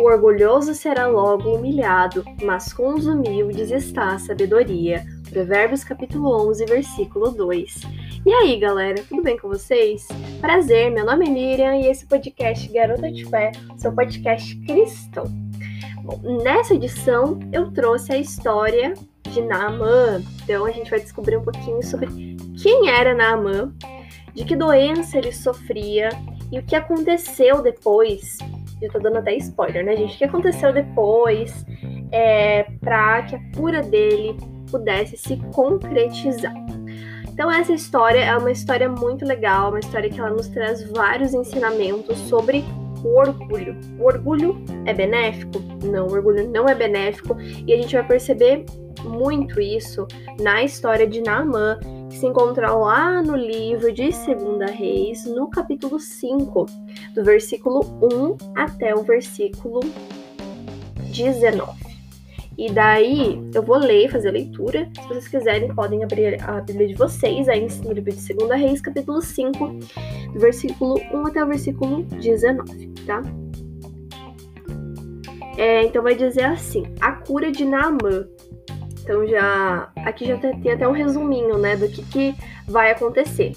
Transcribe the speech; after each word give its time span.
O 0.00 0.04
orgulhoso 0.04 0.74
será 0.74 1.06
logo 1.08 1.56
humilhado, 1.56 2.24
mas 2.42 2.72
com 2.72 2.94
os 2.94 3.06
humildes 3.06 3.70
está 3.70 4.14
a 4.14 4.18
sabedoria. 4.18 5.04
Provérbios 5.28 5.84
capítulo 5.84 6.48
11, 6.48 6.64
versículo 6.64 7.30
2. 7.30 7.82
E 8.24 8.32
aí, 8.32 8.58
galera, 8.58 9.04
tudo 9.06 9.22
bem 9.22 9.36
com 9.36 9.46
vocês? 9.46 10.08
Prazer, 10.40 10.90
meu 10.90 11.04
nome 11.04 11.26
é 11.26 11.30
Miriam 11.30 11.76
e 11.76 11.86
esse 11.86 12.06
podcast 12.06 12.66
Garota 12.72 13.12
de 13.12 13.26
Fé, 13.26 13.52
seu 13.76 13.92
podcast 13.92 14.56
cristão. 14.60 15.26
Bom, 16.02 16.42
nessa 16.42 16.72
edição 16.72 17.38
eu 17.52 17.70
trouxe 17.70 18.14
a 18.14 18.16
história 18.16 18.94
de 19.24 19.42
Naamã. 19.42 20.22
Então 20.42 20.64
a 20.64 20.70
gente 20.70 20.88
vai 20.90 21.00
descobrir 21.00 21.36
um 21.36 21.42
pouquinho 21.42 21.82
sobre 21.82 22.06
quem 22.62 22.88
era 22.88 23.14
Naamã, 23.14 23.70
de 24.32 24.46
que 24.46 24.56
doença 24.56 25.18
ele 25.18 25.30
sofria 25.30 26.08
e 26.50 26.58
o 26.58 26.62
que 26.64 26.74
aconteceu 26.74 27.60
depois 27.60 28.38
eu 28.80 28.90
tô 28.90 28.98
dando 28.98 29.18
até 29.18 29.34
spoiler, 29.36 29.84
né, 29.84 29.96
gente? 29.96 30.14
O 30.14 30.18
que 30.18 30.24
aconteceu 30.24 30.72
depois 30.72 31.64
é, 32.12 32.64
para 32.80 33.22
que 33.22 33.36
a 33.36 33.40
cura 33.56 33.82
dele 33.82 34.36
pudesse 34.70 35.16
se 35.16 35.36
concretizar. 35.52 36.54
Então 37.28 37.50
essa 37.50 37.72
história 37.72 38.20
é 38.20 38.36
uma 38.36 38.50
história 38.50 38.88
muito 38.88 39.24
legal, 39.24 39.70
uma 39.70 39.80
história 39.80 40.10
que 40.10 40.20
ela 40.20 40.30
nos 40.30 40.48
traz 40.48 40.82
vários 40.90 41.32
ensinamentos 41.32 42.18
sobre 42.18 42.64
o 43.04 43.18
orgulho. 43.18 43.76
O 43.98 44.04
orgulho 44.04 44.64
é 44.86 44.92
benéfico? 44.92 45.60
Não, 45.84 46.06
o 46.06 46.12
orgulho 46.12 46.48
não 46.50 46.68
é 46.68 46.74
benéfico 46.74 47.36
e 47.40 47.72
a 47.72 47.76
gente 47.76 47.94
vai 47.94 48.06
perceber 48.06 48.64
muito 49.04 49.60
isso 49.60 50.06
na 50.40 50.62
história 50.62 51.06
de 51.06 51.20
Naamã, 51.20 51.78
que 52.08 52.16
se 52.16 52.26
encontra 52.26 52.72
lá 52.72 53.22
no 53.22 53.36
livro 53.36 53.92
de 53.92 54.10
2 54.10 54.70
Reis, 54.72 55.24
no 55.24 55.48
capítulo 55.48 55.98
5, 55.98 56.66
do 57.14 57.24
versículo 57.24 57.80
1 58.12 58.36
até 58.56 58.94
o 58.94 59.02
versículo 59.02 59.80
19. 61.12 61.89
E 62.58 62.70
daí 62.70 63.40
eu 63.54 63.62
vou 63.62 63.78
ler, 63.78 64.10
fazer 64.10 64.28
a 64.28 64.32
leitura. 64.32 64.88
Se 64.94 65.08
vocês 65.08 65.28
quiserem, 65.28 65.74
podem 65.74 66.04
abrir 66.04 66.42
a 66.42 66.60
Bíblia 66.60 66.88
de 66.88 66.94
vocês 66.94 67.48
aí 67.48 67.66
no 67.84 67.92
livro 67.92 68.12
de 68.12 68.34
2 68.34 68.60
Reis, 68.60 68.80
capítulo 68.80 69.22
5, 69.22 69.66
do 70.32 70.38
versículo 70.38 71.00
1 71.12 71.26
até 71.26 71.42
o 71.42 71.46
versículo 71.46 72.02
19, 72.02 72.88
tá? 73.06 73.22
É, 75.56 75.84
então 75.84 76.02
vai 76.02 76.14
dizer 76.14 76.44
assim: 76.44 76.84
a 77.00 77.12
cura 77.12 77.50
de 77.50 77.64
Naamã. 77.64 78.26
Então 79.02 79.26
já 79.26 79.90
aqui 79.96 80.26
já 80.26 80.36
tem 80.36 80.72
até 80.72 80.86
um 80.86 80.92
resuminho, 80.92 81.58
né, 81.58 81.76
do 81.76 81.88
que, 81.88 82.02
que 82.04 82.34
vai 82.66 82.90
acontecer. 82.90 83.52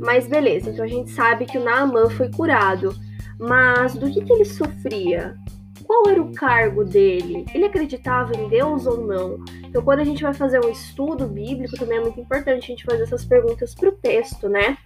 Mas 0.00 0.26
beleza, 0.26 0.70
então 0.70 0.84
a 0.84 0.88
gente 0.88 1.10
sabe 1.10 1.44
que 1.44 1.58
o 1.58 1.64
Naamã 1.64 2.08
foi 2.08 2.30
curado, 2.30 2.94
mas 3.38 3.94
do 3.94 4.10
que, 4.10 4.24
que 4.24 4.32
ele 4.32 4.44
sofria? 4.44 5.34
Qual 5.84 6.08
era 6.08 6.20
o 6.20 6.32
cargo 6.32 6.82
dele? 6.82 7.44
Ele 7.54 7.66
acreditava 7.66 8.34
em 8.34 8.48
Deus 8.48 8.86
ou 8.86 9.06
não? 9.06 9.44
Então, 9.64 9.82
quando 9.82 10.00
a 10.00 10.04
gente 10.04 10.22
vai 10.22 10.32
fazer 10.32 10.64
um 10.64 10.70
estudo 10.70 11.26
bíblico, 11.26 11.76
também 11.76 11.98
é 11.98 12.00
muito 12.00 12.20
importante 12.20 12.64
a 12.64 12.66
gente 12.66 12.84
fazer 12.84 13.02
essas 13.02 13.24
perguntas 13.24 13.74
para 13.74 13.90
o 13.90 13.92
texto, 13.92 14.48
né? 14.48 14.78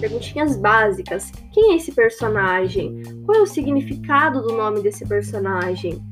Perguntinhas 0.00 0.56
básicas. 0.56 1.30
Quem 1.52 1.72
é 1.72 1.76
esse 1.76 1.92
personagem? 1.92 3.02
Qual 3.24 3.38
é 3.38 3.42
o 3.42 3.46
significado 3.46 4.42
do 4.42 4.56
nome 4.56 4.80
desse 4.80 5.06
personagem? 5.06 6.02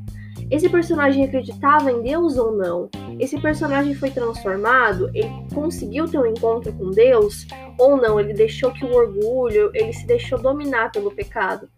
Esse 0.51 0.69
personagem 0.69 1.25
acreditava 1.25 1.91
em 1.91 2.03
Deus 2.03 2.37
ou 2.37 2.55
não? 2.55 2.91
Esse 3.19 3.41
personagem 3.41 3.95
foi 3.95 4.11
transformado? 4.11 5.11
Ele 5.15 5.31
conseguiu 5.55 6.07
ter 6.07 6.19
um 6.19 6.27
encontro 6.27 6.73
com 6.75 6.91
Deus 6.91 7.47
ou 7.79 7.97
não? 7.97 8.21
Ele 8.21 8.35
deixou 8.35 8.71
que 8.73 8.85
o 8.85 8.95
orgulho, 8.95 9.71
ele 9.75 9.93
se 9.93 10.07
deixou 10.07 10.39
dominar 10.39 10.93
pelo 10.93 11.11
pecado? 11.11 11.69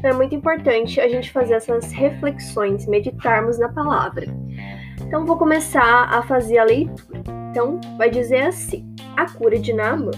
Então 0.00 0.12
é 0.12 0.14
muito 0.14 0.34
importante 0.34 0.98
a 0.98 1.06
gente 1.06 1.30
fazer 1.30 1.54
essas 1.54 1.92
reflexões, 1.92 2.86
meditarmos 2.86 3.58
na 3.58 3.68
palavra. 3.68 4.26
Então 4.98 5.26
vou 5.26 5.36
começar 5.36 6.08
a 6.10 6.22
fazer 6.22 6.56
a 6.56 6.64
leitura. 6.64 7.22
Então 7.50 7.78
vai 7.98 8.08
dizer 8.08 8.46
assim: 8.46 8.82
a 9.14 9.30
cura 9.30 9.58
de 9.58 9.74
Naamã. 9.74 10.10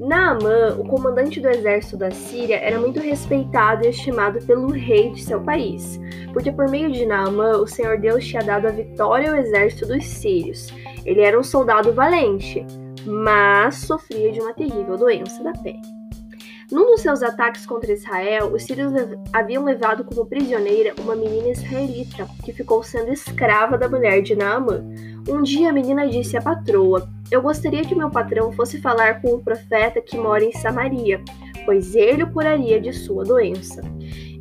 Naamã, 0.00 0.74
o 0.76 0.84
comandante 0.88 1.40
do 1.40 1.48
exército 1.48 1.96
da 1.96 2.10
Síria, 2.10 2.56
era 2.56 2.80
muito 2.80 2.98
respeitado 2.98 3.86
e 3.86 3.90
estimado 3.90 4.44
pelo 4.44 4.66
rei 4.72 5.12
de 5.12 5.22
seu 5.22 5.40
país, 5.40 6.00
porque 6.32 6.50
por 6.50 6.68
meio 6.68 6.90
de 6.90 7.06
Naamã 7.06 7.52
o 7.58 7.68
Senhor 7.68 7.96
Deus 8.00 8.26
tinha 8.26 8.42
dado 8.42 8.66
a 8.66 8.72
vitória 8.72 9.30
ao 9.30 9.36
exército 9.36 9.86
dos 9.86 10.04
sírios. 10.04 10.74
Ele 11.06 11.20
era 11.20 11.38
um 11.38 11.44
soldado 11.44 11.92
valente, 11.92 12.66
mas 13.06 13.76
sofria 13.76 14.32
de 14.32 14.40
uma 14.40 14.52
terrível 14.52 14.96
doença 14.96 15.40
da 15.44 15.52
pele. 15.52 16.03
Num 16.70 16.86
dos 16.86 17.02
seus 17.02 17.22
ataques 17.22 17.66
contra 17.66 17.92
Israel, 17.92 18.52
os 18.52 18.62
sírios 18.62 18.92
haviam 19.32 19.64
levado 19.64 20.04
como 20.04 20.26
prisioneira 20.26 20.94
uma 21.00 21.14
menina 21.14 21.50
israelita 21.50 22.26
que 22.42 22.52
ficou 22.52 22.82
sendo 22.82 23.12
escrava 23.12 23.76
da 23.76 23.88
mulher 23.88 24.22
de 24.22 24.34
Naamã. 24.34 24.82
Um 25.28 25.42
dia 25.42 25.70
a 25.70 25.72
menina 25.72 26.08
disse 26.08 26.36
à 26.36 26.42
patroa: 26.42 27.08
Eu 27.30 27.42
gostaria 27.42 27.82
que 27.82 27.94
meu 27.94 28.10
patrão 28.10 28.50
fosse 28.52 28.80
falar 28.80 29.20
com 29.20 29.34
o 29.34 29.42
profeta 29.42 30.00
que 30.00 30.16
mora 30.16 30.44
em 30.44 30.52
Samaria, 30.52 31.22
pois 31.66 31.94
ele 31.94 32.22
o 32.22 32.32
curaria 32.32 32.80
de 32.80 32.92
sua 32.92 33.24
doença. 33.24 33.82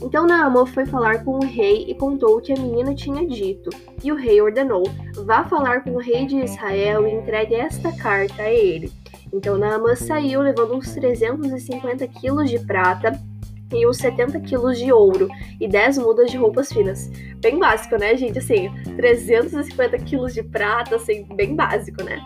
Então 0.02 0.26
Naamã 0.26 0.66
foi 0.66 0.86
falar 0.86 1.24
com 1.24 1.38
o 1.38 1.46
rei 1.46 1.86
e 1.88 1.96
contou 1.96 2.38
o 2.38 2.42
que 2.42 2.54
a 2.54 2.58
menina 2.58 2.96
tinha 2.96 3.28
dito. 3.28 3.70
E 4.04 4.12
o 4.12 4.16
rei 4.16 4.42
ordenou: 4.42 4.84
Vá 5.26 5.44
falar 5.44 5.84
com 5.84 5.92
o 5.92 6.00
rei 6.00 6.26
de 6.26 6.38
Israel 6.38 7.06
e 7.06 7.14
entregue 7.14 7.56
esta 7.56 7.92
carta 7.92 8.44
a 8.44 8.52
ele. 8.52 8.92
Então 9.34 9.58
Naamã 9.58 9.96
saiu 9.96 10.42
levando 10.42 10.76
uns 10.76 10.94
350 10.94 12.08
quilos 12.08 12.50
de 12.50 12.60
prata 12.60 13.20
e 13.74 13.88
uns 13.88 13.98
70 13.98 14.40
quilos 14.42 14.78
de 14.78 14.94
ouro 14.94 15.28
e 15.60 15.68
10 15.68 15.98
mudas 15.98 16.30
de 16.30 16.38
roupas 16.38 16.72
finas. 16.72 17.10
Bem 17.38 17.58
básico, 17.58 17.98
né, 17.98 18.16
gente? 18.16 18.38
Assim, 18.38 18.72
350 18.96 19.98
quilos 20.00 20.34
de 20.34 20.44
prata, 20.44 20.98
assim, 20.98 21.26
bem 21.36 21.56
básico, 21.56 22.04
né? 22.04 22.24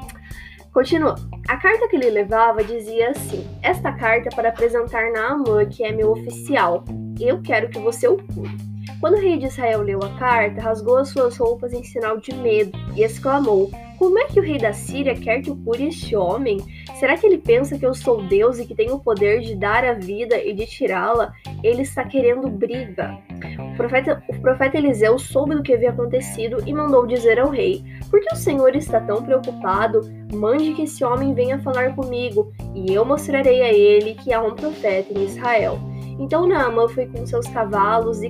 Continua. 0.73 1.16
A 1.47 1.57
carta 1.57 1.88
que 1.88 1.96
ele 1.96 2.09
levava 2.09 2.63
dizia 2.63 3.12
assim: 3.12 3.47
Esta 3.63 3.94
carta 3.94 4.29
é 4.29 4.35
para 4.35 4.50
apresentar 4.50 5.12
Naamã, 5.12 5.66
que 5.66 5.84
é 5.84 5.91
meu 5.91 6.12
oficial. 6.12 6.84
Eu 7.19 7.41
quero 7.41 7.69
que 7.69 7.79
você 7.79 8.07
o 8.07 8.17
cure. 8.17 8.56
Quando 9.00 9.16
o 9.16 9.19
rei 9.22 9.38
de 9.38 9.46
Israel 9.46 9.81
leu 9.81 10.00
a 10.03 10.09
carta, 10.19 10.62
rasgou 10.62 10.97
as 10.97 11.09
suas 11.09 11.38
roupas 11.38 11.72
em 11.72 11.84
sinal 11.84 12.17
de 12.17 12.35
medo 12.35 12.78
e 12.96 13.03
exclamou: 13.03 13.72
Como 13.97 14.19
é 14.19 14.25
que 14.25 14.40
o 14.40 14.44
rei 14.44 14.59
da 14.59 14.74
Síria 14.74 15.16
quer 15.16 15.41
que 15.41 15.50
eu 15.50 15.56
cure 15.58 15.88
este 15.88 16.16
homem? 16.16 16.58
Será 17.00 17.18
que 17.18 17.25
ele 17.25 17.40
pensa 17.40 17.80
que 17.80 17.85
eu 17.85 17.96
sou 17.96 18.22
Deus 18.22 18.59
e 18.59 18.66
que 18.66 18.75
tenho 18.75 18.96
o 18.96 19.00
poder 19.00 19.41
de 19.41 19.56
dar 19.56 19.84
a 19.84 19.94
vida 19.94 20.38
e 20.38 20.53
de 20.53 20.68
tirá-la? 20.68 21.34
Ele 21.63 21.81
está 21.81 22.03
querendo 22.03 22.47
briga. 22.47 23.18
O 23.59 23.75
profeta, 23.75 24.24
o 24.30 24.40
profeta 24.40 24.78
Eliseu 24.78 25.18
soube 25.18 25.56
do 25.56 25.63
que 25.63 25.74
havia 25.74 25.90
acontecido 25.90 26.58
e 26.66 26.74
mandou 26.74 27.08
dizer 27.08 27.40
ao 27.40 27.50
rei: 27.50 27.84
Por 28.09 28.22
que 28.22 28.34
o 28.34 28.38
Senhor 28.38 28.75
está 28.75 29.02
tão 29.02 29.24
preocupado? 29.24 30.02
Mande 30.31 30.74
que 30.74 30.84
esse 30.84 31.03
homem 31.03 31.34
venha 31.34 31.59
falar 31.59 31.96
comigo, 31.96 32.52
e 32.75 32.94
eu 32.94 33.03
mostrarei 33.03 33.64
a 33.64 33.74
ele 33.74 34.14
que 34.14 34.31
há 34.31 34.41
um 34.41 34.56
profeta 34.56 35.12
em 35.12 35.24
Israel. 35.24 35.79
Então 36.19 36.47
Naamã 36.47 36.88
foi 36.88 37.08
com 37.08 37.25
seus 37.25 37.47
cavalos 37.47 38.22
e 38.22 38.29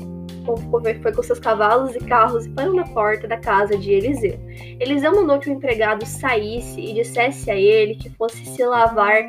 foi 1.02 1.12
com 1.12 1.24
seus 1.24 1.40
cavalos 1.40 1.96
e 1.96 2.00
carros 2.00 2.46
e 2.46 2.50
parou 2.50 2.74
na 2.74 2.88
porta 2.88 3.28
da 3.28 3.38
casa 3.38 3.78
de 3.78 3.92
Eliseu. 3.92 4.40
Eliseu 4.80 5.16
mandou 5.16 5.40
que 5.40 5.50
o 5.50 5.54
empregado 5.54 6.06
saísse 6.06 6.80
e 6.80 6.94
dissesse 6.94 7.50
a 7.52 7.56
ele 7.56 7.96
que 7.96 8.10
fosse 8.12 8.46
se 8.46 8.64
lavar 8.64 9.24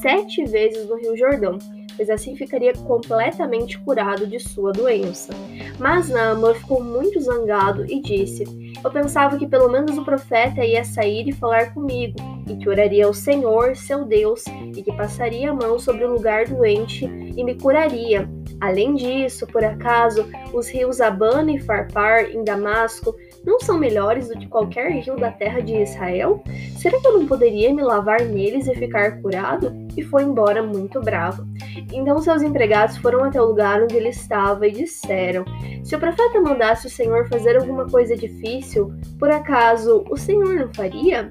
sete 0.00 0.44
vezes 0.44 0.88
no 0.88 0.96
Rio 0.96 1.16
Jordão, 1.16 1.58
pois 1.96 2.08
assim 2.08 2.36
ficaria 2.36 2.72
completamente 2.72 3.78
curado 3.80 4.26
de 4.26 4.38
sua 4.38 4.72
doença. 4.72 5.32
Mas 5.78 6.08
Naamã 6.08 6.54
ficou 6.54 6.82
muito 6.82 7.20
zangado 7.20 7.84
e 7.84 8.00
disse: 8.00 8.44
Eu 8.84 8.90
pensava 8.90 9.38
que 9.38 9.46
pelo 9.46 9.68
menos 9.68 9.96
o 9.96 10.04
profeta 10.04 10.62
ia 10.62 10.84
sair 10.84 11.26
e 11.26 11.32
falar 11.32 11.72
comigo, 11.72 12.16
e 12.46 12.54
que 12.54 12.68
oraria 12.68 13.06
ao 13.06 13.14
Senhor, 13.14 13.74
seu 13.74 14.04
Deus, 14.04 14.44
e 14.76 14.82
que 14.82 14.92
passaria 14.92 15.50
a 15.50 15.54
mão 15.54 15.78
sobre 15.78 16.04
o 16.04 16.12
lugar 16.12 16.46
doente 16.46 17.06
e 17.06 17.42
me 17.42 17.54
curaria. 17.54 18.28
Além 18.60 18.94
disso, 18.94 19.46
por 19.46 19.64
acaso, 19.64 20.26
os 20.52 20.68
rios 20.68 21.00
Abana 21.00 21.52
e 21.52 21.60
Farpar, 21.60 22.30
em 22.30 22.44
Damasco, 22.44 23.16
não 23.44 23.58
são 23.58 23.78
melhores 23.78 24.28
do 24.28 24.38
que 24.38 24.46
qualquer 24.46 24.90
rio 24.90 25.16
da 25.16 25.30
terra 25.30 25.60
de 25.60 25.74
Israel? 25.74 26.42
Será 26.76 27.00
que 27.00 27.06
eu 27.06 27.18
não 27.18 27.26
poderia 27.26 27.72
me 27.72 27.82
lavar 27.82 28.20
neles 28.20 28.66
e 28.66 28.74
ficar 28.74 29.20
curado? 29.20 29.72
E 29.96 30.02
foi 30.02 30.22
embora 30.22 30.62
muito 30.62 31.00
bravo. 31.00 31.46
Então 31.92 32.20
seus 32.20 32.42
empregados 32.42 32.96
foram 32.98 33.24
até 33.24 33.40
o 33.40 33.46
lugar 33.46 33.82
onde 33.82 33.96
ele 33.96 34.08
estava 34.08 34.66
e 34.66 34.72
disseram: 34.72 35.44
Se 35.82 35.94
o 35.94 36.00
profeta 36.00 36.40
mandasse 36.40 36.86
o 36.86 36.90
Senhor 36.90 37.28
fazer 37.28 37.56
alguma 37.56 37.86
coisa 37.86 38.16
difícil, 38.16 38.92
por 39.18 39.30
acaso 39.30 40.04
o 40.10 40.16
Senhor 40.16 40.54
não 40.54 40.72
faria? 40.72 41.28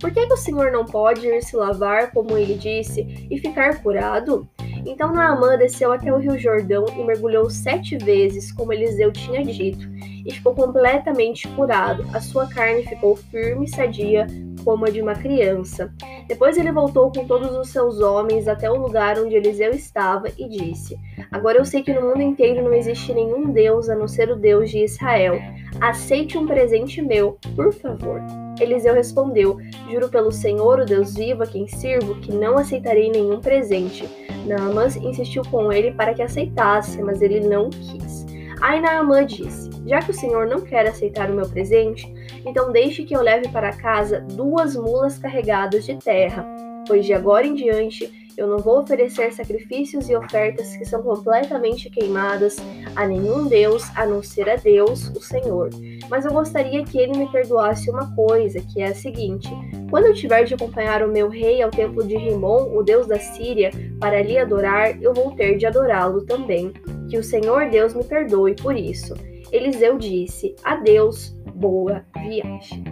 Por 0.00 0.10
que, 0.10 0.26
que 0.26 0.32
o 0.32 0.36
Senhor 0.36 0.70
não 0.70 0.84
pode 0.84 1.26
ir 1.26 1.42
se 1.42 1.56
lavar, 1.56 2.10
como 2.10 2.36
ele 2.36 2.54
disse, 2.54 3.26
e 3.30 3.38
ficar 3.38 3.82
curado? 3.82 4.46
Então 4.86 5.12
Naamã 5.12 5.58
desceu 5.58 5.92
até 5.92 6.12
o 6.12 6.16
rio 6.16 6.38
Jordão 6.38 6.84
e 6.96 7.02
mergulhou 7.02 7.50
sete 7.50 7.98
vezes, 7.98 8.52
como 8.52 8.72
Eliseu 8.72 9.10
tinha 9.10 9.44
dito, 9.44 9.88
e 10.24 10.32
ficou 10.32 10.54
completamente 10.54 11.48
curado. 11.48 12.06
A 12.14 12.20
sua 12.20 12.46
carne 12.46 12.84
ficou 12.84 13.16
firme 13.16 13.64
e 13.64 13.68
sadia, 13.68 14.28
como 14.64 14.86
a 14.86 14.90
de 14.90 15.02
uma 15.02 15.14
criança. 15.14 15.92
Depois 16.28 16.56
ele 16.56 16.70
voltou 16.70 17.10
com 17.10 17.26
todos 17.26 17.56
os 17.56 17.70
seus 17.70 18.00
homens 18.00 18.46
até 18.46 18.70
o 18.70 18.76
lugar 18.76 19.18
onde 19.18 19.34
Eliseu 19.34 19.72
estava 19.72 20.28
e 20.38 20.48
disse: 20.48 20.96
Agora 21.32 21.58
eu 21.58 21.64
sei 21.64 21.82
que 21.82 21.92
no 21.92 22.02
mundo 22.02 22.22
inteiro 22.22 22.62
não 22.62 22.72
existe 22.72 23.12
nenhum 23.12 23.50
Deus 23.50 23.88
a 23.88 23.96
não 23.96 24.06
ser 24.06 24.30
o 24.30 24.36
Deus 24.36 24.70
de 24.70 24.84
Israel. 24.84 25.36
Aceite 25.80 26.38
um 26.38 26.46
presente 26.46 27.02
meu, 27.02 27.38
por 27.56 27.72
favor. 27.72 28.20
Eliseu 28.60 28.94
respondeu: 28.94 29.58
Juro 29.90 30.08
pelo 30.08 30.32
Senhor, 30.32 30.80
o 30.80 30.84
Deus 30.84 31.14
vivo, 31.14 31.42
a 31.42 31.46
quem 31.46 31.66
sirvo, 31.66 32.16
que 32.20 32.32
não 32.32 32.58
aceitarei 32.58 33.10
nenhum 33.10 33.40
presente. 33.40 34.08
Naamas 34.46 34.96
insistiu 34.96 35.42
com 35.50 35.72
ele 35.72 35.92
para 35.92 36.14
que 36.14 36.22
aceitasse, 36.22 37.02
mas 37.02 37.20
ele 37.20 37.40
não 37.40 37.68
quis. 37.68 38.26
Aí 38.60 38.80
Naamã 38.80 39.24
disse: 39.24 39.70
Já 39.86 40.00
que 40.00 40.10
o 40.10 40.14
Senhor 40.14 40.46
não 40.46 40.60
quer 40.60 40.86
aceitar 40.86 41.30
o 41.30 41.34
meu 41.34 41.48
presente, 41.48 42.12
então 42.44 42.72
deixe 42.72 43.04
que 43.04 43.14
eu 43.14 43.22
leve 43.22 43.48
para 43.48 43.76
casa 43.76 44.20
duas 44.20 44.74
mulas 44.74 45.18
carregadas 45.18 45.84
de 45.84 45.96
terra, 45.96 46.46
pois 46.86 47.04
de 47.04 47.12
agora 47.12 47.46
em 47.46 47.54
diante 47.54 48.25
eu 48.36 48.46
não 48.46 48.58
vou 48.58 48.80
oferecer 48.80 49.32
sacrifícios 49.32 50.08
e 50.10 50.16
ofertas 50.16 50.76
que 50.76 50.84
são 50.84 51.02
completamente 51.02 51.88
queimadas 51.88 52.56
a 52.94 53.06
nenhum 53.06 53.46
Deus 53.46 53.84
a 53.96 54.04
não 54.04 54.22
ser 54.22 54.48
a 54.48 54.56
Deus, 54.56 55.08
o 55.08 55.20
Senhor. 55.20 55.70
Mas 56.10 56.24
eu 56.24 56.32
gostaria 56.32 56.84
que 56.84 56.98
ele 56.98 57.16
me 57.16 57.30
perdoasse 57.30 57.90
uma 57.90 58.14
coisa, 58.14 58.60
que 58.60 58.82
é 58.82 58.88
a 58.88 58.94
seguinte: 58.94 59.48
quando 59.90 60.06
eu 60.06 60.14
tiver 60.14 60.44
de 60.44 60.54
acompanhar 60.54 61.02
o 61.02 61.10
meu 61.10 61.28
rei 61.28 61.62
ao 61.62 61.70
templo 61.70 62.06
de 62.06 62.16
Rimon, 62.16 62.76
o 62.76 62.82
Deus 62.82 63.06
da 63.06 63.18
Síria, 63.18 63.70
para 63.98 64.22
lhe 64.22 64.38
adorar, 64.38 65.00
eu 65.02 65.14
vou 65.14 65.34
ter 65.34 65.56
de 65.56 65.66
adorá-lo 65.66 66.24
também. 66.26 66.72
Que 67.08 67.18
o 67.18 67.24
Senhor 67.24 67.70
Deus 67.70 67.94
me 67.94 68.04
perdoe 68.04 68.54
por 68.54 68.76
isso. 68.76 69.14
Eliseu 69.50 69.96
disse: 69.96 70.54
Adeus, 70.62 71.30
boa 71.54 72.04
viagem. 72.14 72.84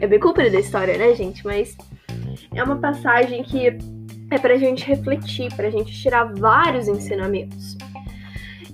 É 0.00 0.06
bem 0.06 0.18
comprida 0.18 0.56
a 0.56 0.60
história, 0.60 0.98
né, 0.98 1.14
gente? 1.14 1.44
Mas 1.44 1.76
é 2.54 2.62
uma 2.62 2.76
passagem 2.76 3.42
que 3.42 3.78
é 4.30 4.38
para 4.38 4.54
a 4.54 4.58
gente 4.58 4.84
refletir, 4.86 5.54
para 5.54 5.68
a 5.68 5.70
gente 5.70 5.92
tirar 5.92 6.32
vários 6.34 6.88
ensinamentos. 6.88 7.76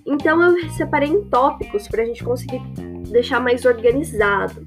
Então 0.07 0.41
eu 0.43 0.71
separei 0.71 1.09
em 1.09 1.25
tópicos 1.25 1.89
para 1.89 2.03
a 2.03 2.07
gente 2.07 2.23
conseguir 2.23 2.61
deixar 3.11 3.41
mais 3.41 3.65
organizado. 3.65 4.67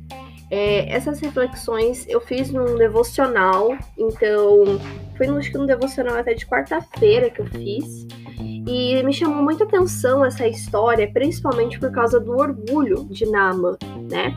É, 0.52 0.92
essas 0.92 1.20
reflexões 1.20 2.08
eu 2.10 2.20
fiz 2.20 2.52
num 2.52 2.76
devocional, 2.76 3.78
então 3.98 4.80
foi 5.16 5.28
no, 5.28 5.38
acho 5.38 5.52
que 5.52 5.58
num 5.58 5.66
devocional 5.66 6.16
até 6.16 6.34
de 6.34 6.46
quarta-feira 6.46 7.30
que 7.30 7.40
eu 7.40 7.46
fiz. 7.46 8.08
E 8.40 9.02
me 9.04 9.14
chamou 9.14 9.44
muita 9.44 9.64
atenção 9.64 10.26
essa 10.26 10.48
história, 10.48 11.10
principalmente 11.12 11.80
por 11.80 11.92
causa 11.92 12.20
do 12.20 12.32
orgulho 12.32 13.06
de 13.06 13.26
Nama, 13.26 13.78
né? 14.10 14.36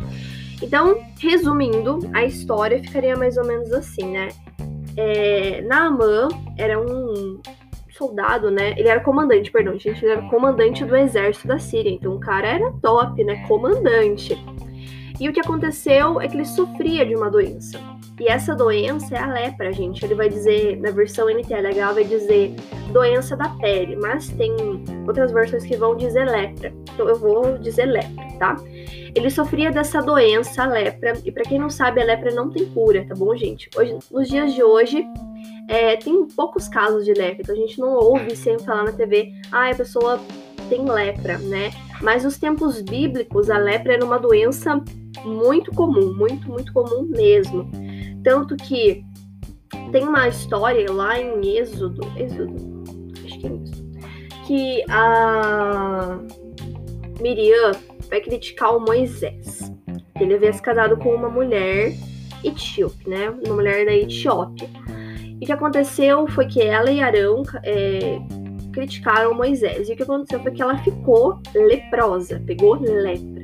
Então, 0.62 1.00
resumindo, 1.19 1.99
a 2.12 2.25
história 2.25 2.81
ficaria 2.82 3.16
mais 3.16 3.37
ou 3.37 3.44
menos 3.44 3.72
assim, 3.72 4.12
né? 4.12 4.28
É, 4.96 5.60
Naaman 5.62 6.28
era 6.56 6.80
um 6.80 7.40
soldado, 7.90 8.50
né? 8.50 8.74
Ele 8.76 8.88
era 8.88 9.00
comandante, 9.00 9.50
perdão, 9.50 9.78
gente. 9.78 10.04
Ele 10.04 10.12
era 10.12 10.22
comandante 10.28 10.84
do 10.84 10.96
exército 10.96 11.46
da 11.46 11.58
Síria. 11.58 11.90
Então 11.90 12.14
o 12.14 12.20
cara 12.20 12.48
era 12.48 12.72
top, 12.82 13.22
né? 13.24 13.46
Comandante. 13.46 14.36
E 15.20 15.28
o 15.28 15.32
que 15.32 15.40
aconteceu 15.40 16.20
é 16.20 16.26
que 16.26 16.36
ele 16.36 16.44
sofria 16.44 17.06
de 17.06 17.14
uma 17.14 17.30
doença. 17.30 17.78
E 18.20 18.29
essa 18.29 18.55
doença 18.55 19.14
é 19.14 19.19
a 19.19 19.32
lepra, 19.32 19.73
gente. 19.73 20.05
Ele 20.05 20.14
vai 20.14 20.29
dizer, 20.29 20.79
na 20.81 20.91
versão 20.91 21.29
NTLH, 21.29 21.93
vai 21.93 22.05
dizer 22.05 22.55
doença 22.93 23.37
da 23.37 23.49
pele, 23.49 23.97
mas 23.97 24.29
tem 24.29 24.55
outras 25.06 25.32
versões 25.32 25.64
que 25.64 25.76
vão 25.76 25.97
dizer 25.97 26.25
lepra. 26.25 26.73
Então 26.94 27.09
eu 27.09 27.17
vou 27.17 27.59
dizer 27.59 27.87
lepra, 27.87 28.25
tá? 28.38 28.56
Ele 29.14 29.29
sofria 29.29 29.70
dessa 29.70 30.00
doença, 30.00 30.62
a 30.62 30.67
lepra, 30.67 31.14
e 31.25 31.32
para 31.32 31.43
quem 31.43 31.59
não 31.59 31.69
sabe, 31.69 32.00
a 32.00 32.05
lepra 32.05 32.32
não 32.35 32.50
tem 32.50 32.67
cura, 32.67 33.05
tá 33.06 33.14
bom, 33.14 33.35
gente? 33.37 33.69
Hoje, 33.76 33.99
nos 34.11 34.29
dias 34.29 34.55
de 34.55 34.62
hoje, 34.62 35.05
é, 35.69 35.97
tem 35.97 36.26
poucos 36.29 36.69
casos 36.69 37.05
de 37.05 37.12
lepra, 37.12 37.43
então 37.43 37.55
a 37.55 37.59
gente 37.59 37.79
não 37.79 37.94
ouve 37.94 38.35
sempre 38.35 38.64
falar 38.64 38.85
na 38.85 38.93
TV, 38.93 39.32
ah, 39.50 39.70
a 39.70 39.75
pessoa 39.75 40.20
tem 40.69 40.88
lepra, 40.88 41.38
né? 41.38 41.70
Mas 42.00 42.25
nos 42.25 42.38
tempos 42.38 42.81
bíblicos, 42.81 43.50
a 43.50 43.59
lepra 43.59 43.94
era 43.94 44.05
uma 44.05 44.19
doença 44.19 44.82
muito 45.25 45.70
comum, 45.73 46.14
muito, 46.17 46.49
muito 46.49 46.73
comum 46.73 47.06
mesmo. 47.09 47.70
Tanto 48.22 48.56
que 48.56 49.04
tem 49.90 50.04
uma 50.06 50.28
história 50.28 50.90
lá 50.90 51.20
em 51.20 51.56
Êxodo, 51.56 52.00
Êxodo, 52.16 52.82
acho 53.24 53.38
que 53.38 53.46
é 53.46 53.50
isso, 53.50 53.84
que 54.46 54.84
a 54.88 56.19
Miriam 57.20 57.72
vai 58.08 58.20
criticar 58.20 58.76
o 58.76 58.80
Moisés. 58.80 59.72
Ele 60.20 60.34
havia 60.34 60.52
se 60.52 60.62
casado 60.62 60.96
com 60.96 61.14
uma 61.14 61.28
mulher 61.28 61.94
etíope, 62.44 63.08
né? 63.08 63.30
Uma 63.30 63.54
mulher 63.54 63.84
da 63.86 63.94
Etiópia. 63.94 64.68
E 65.40 65.44
o 65.44 65.46
que 65.46 65.52
aconteceu 65.52 66.26
foi 66.28 66.46
que 66.46 66.62
ela 66.62 66.90
e 66.90 67.00
Arão 67.00 67.42
é, 67.64 68.18
criticaram 68.72 69.34
Moisés. 69.34 69.88
E 69.88 69.92
o 69.92 69.96
que 69.96 70.02
aconteceu 70.02 70.40
foi 70.40 70.52
que 70.52 70.62
ela 70.62 70.78
ficou 70.78 71.40
leprosa, 71.54 72.42
pegou 72.46 72.75
lepra. 72.75 73.42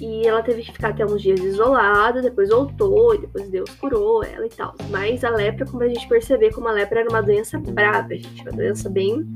E 0.00 0.26
ela 0.26 0.42
teve 0.42 0.62
que 0.62 0.72
ficar 0.72 0.90
até 0.90 1.04
uns 1.04 1.20
dias 1.20 1.40
isolada, 1.40 2.22
depois 2.22 2.50
voltou, 2.50 3.14
e 3.14 3.18
depois 3.18 3.48
Deus 3.48 3.70
curou 3.70 4.22
ela 4.22 4.46
e 4.46 4.50
tal. 4.50 4.74
Mas 4.90 5.24
a 5.24 5.30
lepra, 5.30 5.66
como 5.66 5.82
a 5.82 5.88
gente 5.88 6.06
perceber, 6.08 6.52
como 6.52 6.68
a 6.68 6.72
lepra 6.72 7.00
era 7.00 7.10
uma 7.10 7.22
doença 7.22 7.58
brava, 7.58 8.14
gente, 8.14 8.42
uma 8.42 8.52
doença 8.52 8.88
bem 8.88 9.26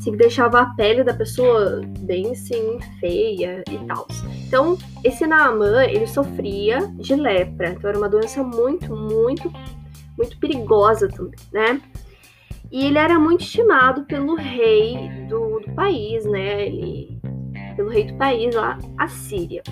assim, 0.00 0.10
que 0.12 0.16
deixava 0.16 0.60
a 0.60 0.66
pele 0.74 1.04
da 1.04 1.14
pessoa 1.14 1.82
bem 2.00 2.32
assim, 2.32 2.78
feia 2.98 3.62
e 3.70 3.78
tal. 3.86 4.08
Então, 4.46 4.76
esse 5.04 5.26
Naaman, 5.26 5.84
ele 5.84 6.06
sofria 6.06 6.80
de 6.96 7.14
lepra, 7.14 7.70
então 7.70 7.88
era 7.88 7.98
uma 7.98 8.08
doença 8.08 8.42
muito, 8.42 8.96
muito, 8.96 9.52
muito 10.16 10.38
perigosa 10.38 11.06
também, 11.08 11.38
né? 11.52 11.80
E 12.72 12.86
ele 12.86 12.98
era 12.98 13.18
muito 13.18 13.42
estimado 13.42 14.04
pelo 14.04 14.36
rei 14.36 14.96
do, 15.28 15.60
do 15.60 15.72
país, 15.74 16.24
né? 16.24 16.66
Ele, 16.66 17.19
pelo 17.80 17.88
rei 17.88 18.04
do 18.04 18.14
país 18.14 18.54
lá, 18.54 18.78
a 18.98 19.08
Síria. 19.08 19.62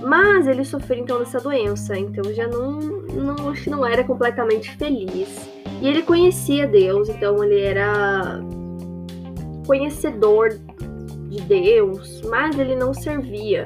Mas 0.00 0.46
ele 0.46 0.64
sofreu 0.64 1.00
então 1.00 1.18
dessa 1.18 1.40
doença, 1.40 1.98
então 1.98 2.22
já 2.32 2.46
não, 2.46 2.78
não 2.78 3.36
não 3.66 3.84
era 3.84 4.04
completamente 4.04 4.70
feliz. 4.76 5.50
E 5.82 5.88
ele 5.88 6.02
conhecia 6.02 6.68
Deus, 6.68 7.08
então 7.08 7.42
ele 7.42 7.60
era 7.60 8.40
conhecedor 9.66 10.50
de 11.28 11.40
Deus, 11.42 12.22
mas 12.22 12.56
ele 12.58 12.76
não 12.76 12.94
servia 12.94 13.64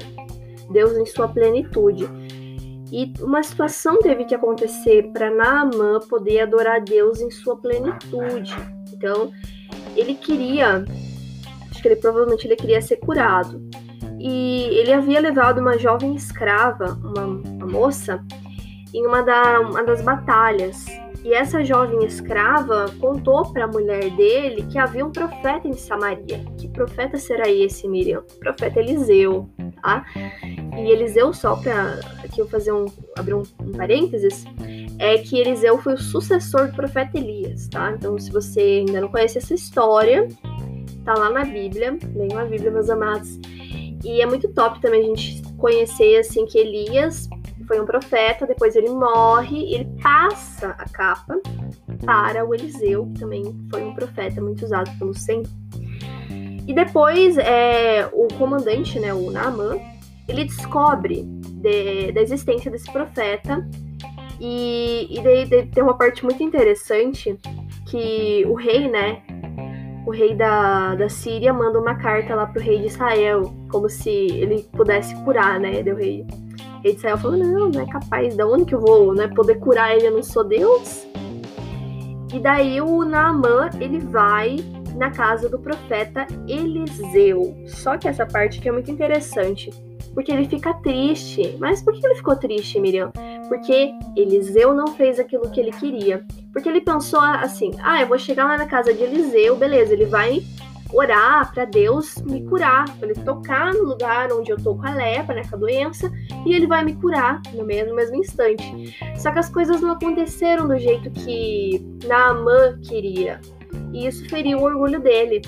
Deus 0.71 0.97
em 0.97 1.05
sua 1.05 1.27
plenitude. 1.27 2.09
E 2.91 3.13
uma 3.21 3.43
situação 3.43 3.99
teve 3.99 4.25
que 4.25 4.33
acontecer 4.33 5.11
para 5.13 5.29
Naamã 5.29 5.99
poder 6.09 6.39
adorar 6.39 6.81
Deus 6.81 7.21
em 7.21 7.29
sua 7.29 7.55
plenitude. 7.57 8.55
Então, 8.91 9.31
ele 9.95 10.15
queria, 10.15 10.83
acho 11.79 11.81
que 11.81 11.87
ele 11.87 11.95
provavelmente 11.95 12.45
ele 12.45 12.55
queria 12.55 12.81
ser 12.81 12.97
curado. 12.97 13.61
E 14.19 14.63
ele 14.77 14.91
havia 14.91 15.19
levado 15.21 15.59
uma 15.59 15.77
jovem 15.77 16.13
escrava, 16.13 16.99
uma, 17.01 17.25
uma 17.25 17.65
moça, 17.65 18.23
em 18.93 19.05
uma, 19.07 19.21
da, 19.21 19.61
uma 19.61 19.83
das 19.83 20.01
batalhas. 20.01 20.85
E 21.23 21.33
essa 21.33 21.63
jovem 21.63 22.05
escrava 22.05 22.85
contou 22.99 23.51
para 23.51 23.65
a 23.65 23.67
mulher 23.67 24.09
dele 24.11 24.65
que 24.69 24.77
havia 24.77 25.05
um 25.05 25.11
profeta 25.11 25.67
em 25.67 25.73
Samaria. 25.73 26.45
Que 26.57 26.67
profeta 26.67 27.17
será 27.17 27.49
esse, 27.49 27.87
Miriam? 27.87 28.19
O 28.19 28.39
profeta 28.39 28.79
Eliseu, 28.79 29.49
tá? 29.81 30.05
E 30.77 30.91
Eliseu, 30.91 31.33
só 31.33 31.55
para 31.57 31.99
aqui 32.23 32.39
eu 32.41 32.47
fazer 32.47 32.71
um 32.71 32.85
abrir 33.17 33.33
um, 33.33 33.43
um 33.61 33.71
parênteses, 33.73 34.45
é 34.97 35.17
que 35.17 35.39
Eliseu 35.39 35.77
foi 35.77 35.93
o 35.93 35.97
sucessor 35.97 36.67
do 36.67 36.75
profeta 36.75 37.17
Elias, 37.17 37.67
tá? 37.67 37.91
Então, 37.91 38.17
se 38.17 38.31
você 38.31 38.85
ainda 38.87 39.01
não 39.01 39.09
conhece 39.09 39.37
essa 39.37 39.53
história, 39.53 40.27
tá 41.09 41.15
lá 41.15 41.31
na 41.31 41.43
Bíblia, 41.43 41.97
leiam 42.13 42.37
a 42.37 42.45
Bíblia, 42.45 42.69
meus 42.69 42.87
amados. 42.87 43.39
E 44.03 44.21
é 44.21 44.27
muito 44.27 44.47
top 44.49 44.79
também 44.79 45.01
a 45.01 45.15
gente 45.15 45.41
conhecer 45.57 46.17
assim 46.17 46.45
que 46.45 46.59
Elias 46.59 47.27
foi 47.67 47.81
um 47.81 47.85
profeta, 47.85 48.45
depois 48.45 48.75
ele 48.75 48.89
morre 48.89 49.73
ele 49.73 49.89
passa 50.01 50.75
a 50.77 50.87
capa 50.87 51.39
para 52.05 52.45
o 52.45 52.53
Eliseu, 52.53 53.07
que 53.13 53.21
também 53.21 53.43
foi 53.71 53.83
um 53.83 53.95
profeta 53.95 54.39
muito 54.39 54.63
usado 54.63 54.89
pelo 54.99 55.13
Senhor. 55.15 55.47
E 56.67 56.73
depois 56.73 57.39
é, 57.39 58.07
o 58.13 58.27
comandante, 58.37 58.99
né, 58.99 59.11
o 59.11 59.31
Naaman, 59.31 59.79
ele 60.27 60.45
descobre 60.45 61.23
de, 61.23 62.11
da 62.11 62.21
existência 62.21 62.69
desse 62.69 62.91
profeta 62.91 63.67
e, 64.39 65.07
e 65.09 65.23
daí, 65.23 65.45
daí 65.45 65.65
tem 65.65 65.81
uma 65.81 65.97
parte 65.97 66.23
muito 66.23 66.43
interessante 66.43 67.35
que 67.87 68.45
o 68.47 68.53
rei, 68.53 68.87
né, 68.87 69.23
o 70.05 70.11
rei 70.11 70.35
da, 70.35 70.95
da 70.95 71.09
Síria 71.09 71.53
manda 71.53 71.79
uma 71.79 71.95
carta 71.95 72.35
lá 72.35 72.45
pro 72.45 72.61
rei 72.61 72.79
de 72.79 72.87
Israel, 72.87 73.53
como 73.69 73.89
se 73.89 74.09
ele 74.09 74.63
pudesse 74.71 75.15
curar, 75.23 75.59
né, 75.59 75.81
o 75.81 75.95
rei 75.95 76.25
e 76.83 76.91
Israel 76.91 77.17
falou: 77.17 77.37
não, 77.37 77.69
não 77.69 77.81
é 77.81 77.85
capaz, 77.85 78.35
da 78.35 78.47
onde 78.47 78.65
que 78.65 78.75
eu 78.75 78.79
vou 78.79 79.13
né, 79.13 79.27
poder 79.27 79.59
curar 79.59 79.95
ele? 79.95 80.07
Eu 80.07 80.11
não 80.11 80.23
sou 80.23 80.43
Deus. 80.43 81.07
E 82.33 82.39
daí 82.39 82.79
o 82.79 83.03
Naamã 83.03 83.69
ele 83.79 83.99
vai 83.99 84.57
na 84.95 85.09
casa 85.09 85.49
do 85.49 85.59
profeta 85.59 86.27
Eliseu. 86.47 87.55
Só 87.67 87.97
que 87.97 88.07
essa 88.07 88.25
parte 88.25 88.59
aqui 88.59 88.69
é 88.69 88.71
muito 88.71 88.91
interessante. 88.91 89.71
Porque 90.13 90.31
ele 90.31 90.47
fica 90.47 90.73
triste. 90.75 91.55
Mas 91.59 91.81
por 91.81 91.93
que 91.93 92.05
ele 92.05 92.15
ficou 92.15 92.35
triste, 92.35 92.79
Miriam? 92.79 93.11
Porque 93.47 93.91
Eliseu 94.15 94.73
não 94.73 94.87
fez 94.87 95.19
aquilo 95.19 95.49
que 95.49 95.59
ele 95.59 95.71
queria. 95.71 96.25
Porque 96.51 96.69
ele 96.69 96.81
pensou 96.81 97.19
assim: 97.19 97.71
ah, 97.81 98.01
eu 98.01 98.07
vou 98.07 98.17
chegar 98.17 98.45
lá 98.45 98.57
na 98.57 98.65
casa 98.65 98.93
de 98.93 99.03
Eliseu, 99.03 99.55
beleza, 99.55 99.93
ele 99.93 100.05
vai 100.05 100.43
orar 100.91 101.53
para 101.53 101.65
Deus 101.65 102.15
me 102.23 102.43
curar, 102.45 102.85
para 102.97 103.09
ele 103.09 103.21
tocar 103.23 103.73
no 103.73 103.83
lugar 103.83 104.31
onde 104.31 104.51
eu 104.51 104.57
tô 104.57 104.75
com 104.75 104.87
a 104.87 104.93
lepra, 104.93 105.35
né, 105.35 105.43
com 105.47 105.55
a 105.55 105.59
doença, 105.59 106.11
e 106.45 106.53
ele 106.53 106.65
vai 106.65 106.83
me 106.83 106.95
curar 106.95 107.41
no 107.53 107.63
mesmo, 107.63 107.89
no 107.89 107.95
mesmo 107.95 108.15
instante. 108.15 108.97
Só 109.15 109.31
que 109.31 109.39
as 109.39 109.49
coisas 109.49 109.81
não 109.81 109.91
aconteceram 109.91 110.67
do 110.67 110.77
jeito 110.77 111.11
que 111.11 111.79
Naamã 112.07 112.77
queria. 112.81 113.39
E 113.93 114.07
isso 114.07 114.27
feriu 114.29 114.59
o 114.59 114.63
orgulho 114.63 114.99
dele. 114.99 115.41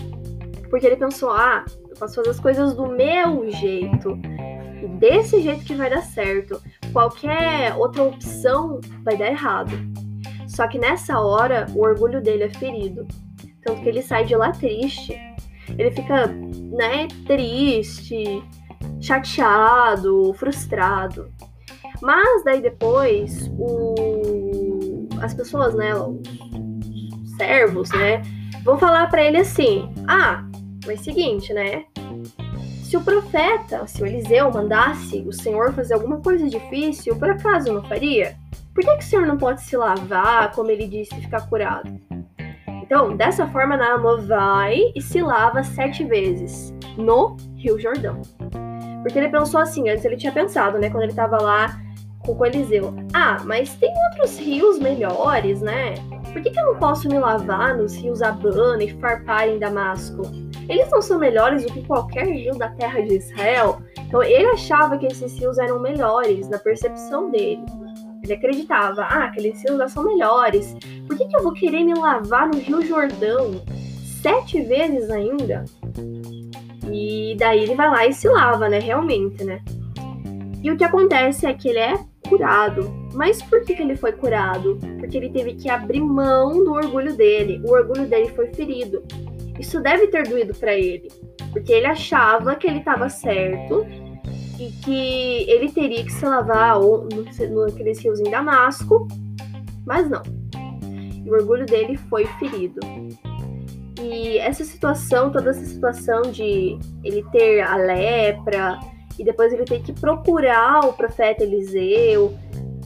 Porque 0.69 0.85
ele 0.85 0.95
pensou: 0.95 1.31
ah, 1.31 1.65
eu 1.89 1.95
posso 1.97 2.15
fazer 2.15 2.29
as 2.29 2.39
coisas 2.39 2.73
do 2.73 2.87
meu 2.87 3.49
jeito. 3.51 4.17
E 4.81 4.87
desse 4.87 5.41
jeito 5.41 5.63
que 5.63 5.75
vai 5.75 5.89
dar 5.89 6.01
certo. 6.01 6.61
Qualquer 6.91 7.75
outra 7.75 8.03
opção 8.03 8.81
vai 9.03 9.15
dar 9.15 9.27
errado. 9.27 9.71
Só 10.47 10.67
que 10.67 10.79
nessa 10.79 11.19
hora, 11.19 11.67
o 11.73 11.81
orgulho 11.81 12.21
dele 12.21 12.43
é 12.43 12.49
ferido. 12.49 13.07
Tanto 13.63 13.81
que 13.81 13.89
ele 13.89 14.01
sai 14.01 14.25
de 14.25 14.35
lá 14.35 14.51
triste. 14.51 15.15
Ele 15.77 15.91
fica, 15.91 16.27
né, 16.27 17.07
triste, 17.25 18.43
chateado, 18.99 20.33
frustrado. 20.33 21.31
Mas 22.01 22.43
daí 22.43 22.61
depois, 22.61 23.49
o... 23.57 25.07
as 25.21 25.33
pessoas, 25.33 25.75
né, 25.75 25.93
os 25.95 27.31
servos, 27.37 27.89
né, 27.91 28.21
vão 28.63 28.77
falar 28.77 29.07
para 29.09 29.23
ele 29.23 29.37
assim: 29.37 29.93
"Ah, 30.07 30.43
mas 30.85 31.01
seguinte, 31.01 31.53
né? 31.53 31.85
Se 32.91 32.97
o 32.97 33.01
profeta, 33.01 33.87
se 33.87 34.03
o 34.03 34.05
Eliseu 34.05 34.51
mandasse 34.51 35.23
o 35.25 35.31
Senhor 35.31 35.71
fazer 35.71 35.93
alguma 35.93 36.19
coisa 36.19 36.49
difícil, 36.49 37.15
por 37.15 37.29
acaso 37.29 37.71
não 37.71 37.81
faria? 37.85 38.35
Por 38.75 38.83
que, 38.83 38.97
que 38.97 39.03
o 39.05 39.07
Senhor 39.07 39.25
não 39.25 39.37
pode 39.37 39.61
se 39.61 39.77
lavar, 39.77 40.51
como 40.51 40.69
ele 40.69 40.85
disse, 40.85 41.17
e 41.17 41.21
ficar 41.21 41.47
curado? 41.47 41.89
Então, 42.83 43.15
dessa 43.15 43.47
forma, 43.47 43.77
Naamã 43.77 44.17
vai 44.17 44.91
e 44.93 45.01
se 45.01 45.21
lava 45.21 45.63
sete 45.63 46.03
vezes 46.03 46.73
no 46.97 47.37
Rio 47.55 47.79
Jordão. 47.79 48.21
Porque 49.03 49.17
ele 49.17 49.29
pensou 49.29 49.61
assim, 49.61 49.89
antes 49.89 50.03
ele 50.03 50.17
tinha 50.17 50.33
pensado, 50.33 50.77
né, 50.77 50.89
quando 50.89 51.03
ele 51.03 51.13
estava 51.13 51.41
lá 51.41 51.79
com 52.19 52.33
o 52.33 52.45
Eliseu. 52.45 52.93
Ah, 53.13 53.37
mas 53.45 53.73
tem 53.75 53.93
outros 54.09 54.37
rios 54.37 54.77
melhores, 54.79 55.61
né? 55.61 55.93
Por 56.33 56.41
que, 56.41 56.49
que 56.49 56.59
eu 56.59 56.65
não 56.65 56.75
posso 56.77 57.07
me 57.07 57.17
lavar 57.17 57.73
nos 57.77 57.95
rios 57.95 58.21
Abana 58.21 58.83
e 58.83 58.99
Farpar 58.99 59.47
em 59.47 59.59
Damasco? 59.59 60.50
Eles 60.71 60.89
não 60.89 61.01
são 61.01 61.19
melhores 61.19 61.65
do 61.65 61.73
que 61.73 61.85
qualquer 61.85 62.25
rio 62.27 62.57
da 62.57 62.69
terra 62.69 63.01
de 63.01 63.17
Israel. 63.17 63.81
Então 64.07 64.23
ele 64.23 64.45
achava 64.45 64.97
que 64.97 65.05
esses 65.05 65.37
rios 65.37 65.57
eram 65.57 65.81
melhores 65.81 66.47
na 66.47 66.57
percepção 66.57 67.29
dele. 67.29 67.61
Ele 68.23 68.31
acreditava, 68.31 69.01
ah, 69.01 69.25
aqueles 69.25 69.61
rios 69.61 69.91
são 69.91 70.05
melhores. 70.05 70.73
Por 71.05 71.17
que, 71.17 71.27
que 71.27 71.35
eu 71.35 71.43
vou 71.43 71.51
querer 71.51 71.83
me 71.83 71.93
lavar 71.93 72.47
no 72.47 72.57
Rio 72.57 72.81
Jordão 72.83 73.61
sete 74.21 74.61
vezes 74.61 75.09
ainda? 75.09 75.65
E 76.89 77.35
daí 77.37 77.63
ele 77.63 77.75
vai 77.75 77.89
lá 77.89 78.07
e 78.07 78.13
se 78.13 78.29
lava, 78.29 78.69
né? 78.69 78.79
Realmente, 78.79 79.43
né? 79.43 79.61
E 80.63 80.71
o 80.71 80.77
que 80.77 80.85
acontece 80.85 81.45
é 81.45 81.53
que 81.53 81.67
ele 81.67 81.79
é 81.79 81.99
curado. 82.29 82.93
Mas 83.13 83.41
por 83.41 83.65
que, 83.65 83.75
que 83.75 83.81
ele 83.81 83.97
foi 83.97 84.13
curado? 84.13 84.79
Porque 84.99 85.17
ele 85.17 85.29
teve 85.31 85.55
que 85.55 85.69
abrir 85.69 85.99
mão 85.99 86.63
do 86.63 86.71
orgulho 86.71 87.13
dele. 87.13 87.61
O 87.65 87.71
orgulho 87.71 88.07
dele 88.07 88.29
foi 88.29 88.47
ferido. 88.53 89.03
Isso 89.61 89.79
deve 89.79 90.07
ter 90.07 90.27
doído 90.27 90.55
para 90.55 90.73
ele, 90.73 91.07
porque 91.53 91.71
ele 91.71 91.85
achava 91.85 92.55
que 92.55 92.65
ele 92.65 92.79
estava 92.79 93.07
certo 93.09 93.85
e 94.59 94.71
que 94.83 95.47
ele 95.47 95.71
teria 95.71 96.03
que 96.03 96.11
se 96.11 96.25
lavar 96.25 96.81
ou 96.81 97.07
no, 97.07 97.65
naqueles 97.67 97.99
rios 97.99 98.19
em 98.19 98.31
Damasco, 98.31 99.07
mas 99.85 100.09
não. 100.09 100.23
E 101.23 101.29
o 101.29 101.33
orgulho 101.35 101.67
dele 101.67 101.95
foi 101.95 102.25
ferido. 102.39 102.79
E 104.01 104.39
essa 104.39 104.63
situação, 104.63 105.31
toda 105.31 105.51
essa 105.51 105.63
situação 105.63 106.23
de 106.23 106.79
ele 107.03 107.23
ter 107.31 107.61
a 107.61 107.75
lepra 107.75 108.79
e 109.19 109.23
depois 109.23 109.53
ele 109.53 109.65
ter 109.65 109.83
que 109.83 109.93
procurar 109.93 110.87
o 110.87 110.93
profeta 110.93 111.43
Eliseu, 111.43 112.35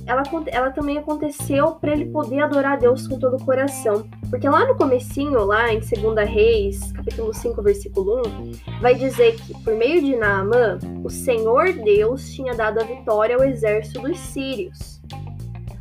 ela, 0.05 0.23
ela 0.47 0.71
também 0.71 0.97
aconteceu 0.97 1.71
para 1.75 1.91
ele 1.91 2.05
poder 2.05 2.39
adorar 2.39 2.77
Deus 2.77 3.07
com 3.07 3.17
todo 3.17 3.37
o 3.37 3.43
coração. 3.43 4.07
Porque 4.29 4.47
lá 4.47 4.65
no 4.65 4.75
comecinho, 4.75 5.43
lá 5.43 5.73
em 5.73 5.79
2 5.79 6.29
Reis, 6.29 6.91
capítulo 6.91 7.33
5, 7.33 7.61
versículo 7.61 8.21
1, 8.27 8.81
vai 8.81 8.95
dizer 8.95 9.35
que 9.35 9.53
por 9.63 9.73
meio 9.73 10.01
de 10.01 10.15
Naamã, 10.15 10.77
o 11.03 11.09
Senhor 11.09 11.73
Deus 11.73 12.29
tinha 12.29 12.53
dado 12.53 12.79
a 12.79 12.83
vitória 12.83 13.35
ao 13.35 13.43
exército 13.43 14.01
dos 14.01 14.17
sírios. 14.19 15.01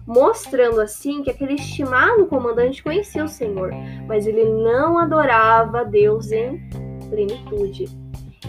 Mostrando 0.07 0.81
assim 0.81 1.23
que 1.23 1.31
aquele 1.31 1.55
estimado 1.55 2.27
comandante 2.27 2.83
conhecia 2.83 3.25
o 3.25 3.29
Senhor, 3.29 3.71
mas 4.07 4.27
ele 4.27 4.45
não 4.45 4.99
adorava 4.99 5.85
Deus 5.85 6.31
em 6.31 6.61
plenitude. 7.09 8.04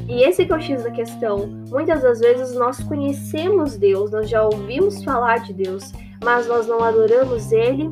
E 0.08 0.24
esse 0.24 0.46
que 0.46 0.54
é 0.54 0.56
o 0.56 0.62
X 0.62 0.84
da 0.84 0.92
questão. 0.92 1.48
Muitas 1.70 2.04
das 2.04 2.20
vezes 2.20 2.56
nós 2.56 2.80
conhecemos 2.84 3.76
Deus, 3.76 4.12
nós 4.12 4.30
já 4.30 4.44
ouvimos 4.44 5.04
falar 5.04 5.40
de 5.40 5.54
Deus, 5.54 5.92
mas 6.24 6.48
nós 6.48 6.68
não 6.68 6.84
adoramos 6.84 7.52
Ele 7.52 7.90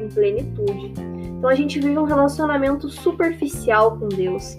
em 0.00 0.08
plenitude. 0.08 0.92
Então 1.38 1.48
a 1.48 1.54
gente 1.54 1.80
vive 1.80 1.98
um 1.98 2.04
relacionamento 2.04 2.88
superficial 2.90 3.98
com 3.98 4.08
Deus. 4.08 4.58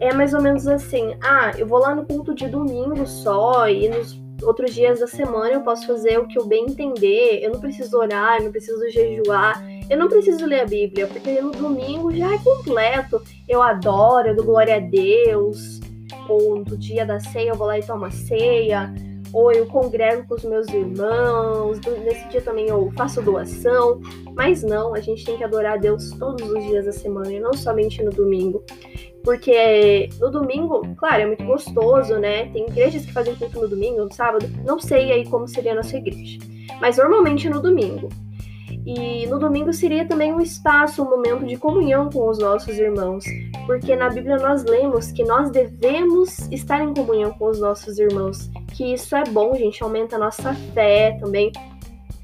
É 0.00 0.12
mais 0.12 0.34
ou 0.34 0.42
menos 0.42 0.66
assim: 0.66 1.14
ah, 1.22 1.52
eu 1.56 1.66
vou 1.66 1.78
lá 1.78 1.94
no 1.94 2.04
culto 2.04 2.34
de 2.34 2.48
domingo 2.48 3.06
só 3.06 3.68
e 3.68 3.88
nos 3.88 4.20
outros 4.42 4.74
dias 4.74 5.00
da 5.00 5.06
semana 5.06 5.50
eu 5.50 5.60
posso 5.60 5.86
fazer 5.86 6.18
o 6.18 6.26
que 6.26 6.38
eu 6.38 6.46
bem 6.46 6.66
entender. 6.66 7.40
Eu 7.42 7.52
não 7.52 7.60
preciso 7.60 7.96
orar, 7.96 8.38
eu 8.38 8.44
não 8.44 8.50
preciso 8.50 8.88
jejuar, 8.90 9.62
eu 9.88 9.98
não 9.98 10.08
preciso 10.08 10.46
ler 10.46 10.62
a 10.62 10.66
Bíblia, 10.66 11.06
porque 11.06 11.40
no 11.40 11.52
domingo 11.52 12.12
já 12.12 12.34
é 12.34 12.38
completo. 12.38 13.22
Eu 13.48 13.62
adoro, 13.62 14.28
eu 14.28 14.36
dou 14.36 14.44
glória 14.44 14.76
a 14.76 14.80
Deus 14.80 15.80
ou 16.30 16.64
do 16.64 16.76
dia 16.76 17.04
da 17.04 17.18
ceia 17.18 17.50
eu 17.50 17.56
vou 17.56 17.66
lá 17.66 17.78
e 17.78 17.82
tomo 17.82 18.04
a 18.04 18.10
ceia, 18.10 18.92
ou 19.32 19.52
eu 19.52 19.66
congrego 19.66 20.26
com 20.26 20.34
os 20.34 20.44
meus 20.44 20.68
irmãos, 20.68 21.78
nesse 22.04 22.28
dia 22.28 22.40
também 22.40 22.68
eu 22.68 22.90
faço 22.96 23.22
doação, 23.22 24.00
mas 24.34 24.62
não, 24.62 24.94
a 24.94 25.00
gente 25.00 25.24
tem 25.24 25.36
que 25.36 25.44
adorar 25.44 25.74
a 25.74 25.76
Deus 25.76 26.10
todos 26.18 26.48
os 26.48 26.64
dias 26.64 26.84
da 26.84 26.92
semana 26.92 27.32
e 27.32 27.40
não 27.40 27.52
somente 27.52 28.02
no 28.02 28.10
domingo. 28.10 28.62
Porque 29.22 30.08
no 30.18 30.30
domingo, 30.30 30.82
claro, 30.96 31.22
é 31.22 31.26
muito 31.26 31.44
gostoso, 31.44 32.16
né? 32.18 32.46
Tem 32.52 32.66
igrejas 32.66 33.04
que 33.04 33.12
fazem 33.12 33.34
culto 33.34 33.60
no 33.60 33.68
domingo, 33.68 34.04
no 34.04 34.12
sábado, 34.12 34.48
não 34.64 34.80
sei 34.80 35.12
aí 35.12 35.28
como 35.28 35.46
seria 35.46 35.72
a 35.72 35.76
nossa 35.76 35.96
igreja. 35.96 36.38
Mas 36.80 36.96
normalmente 36.96 37.48
no 37.48 37.60
domingo. 37.60 38.08
E 38.92 39.24
no 39.28 39.38
domingo 39.38 39.72
seria 39.72 40.04
também 40.04 40.32
um 40.32 40.40
espaço, 40.40 41.02
um 41.02 41.08
momento 41.08 41.46
de 41.46 41.56
comunhão 41.56 42.10
com 42.10 42.28
os 42.28 42.40
nossos 42.40 42.76
irmãos, 42.76 43.24
porque 43.64 43.94
na 43.94 44.08
Bíblia 44.08 44.36
nós 44.36 44.64
lemos 44.64 45.12
que 45.12 45.22
nós 45.22 45.48
devemos 45.48 46.40
estar 46.50 46.82
em 46.82 46.92
comunhão 46.92 47.30
com 47.30 47.48
os 47.50 47.60
nossos 47.60 48.00
irmãos, 48.00 48.50
que 48.74 48.92
isso 48.92 49.14
é 49.14 49.22
bom, 49.22 49.54
gente, 49.54 49.80
aumenta 49.80 50.16
a 50.16 50.18
nossa 50.18 50.52
fé 50.74 51.16
também, 51.20 51.52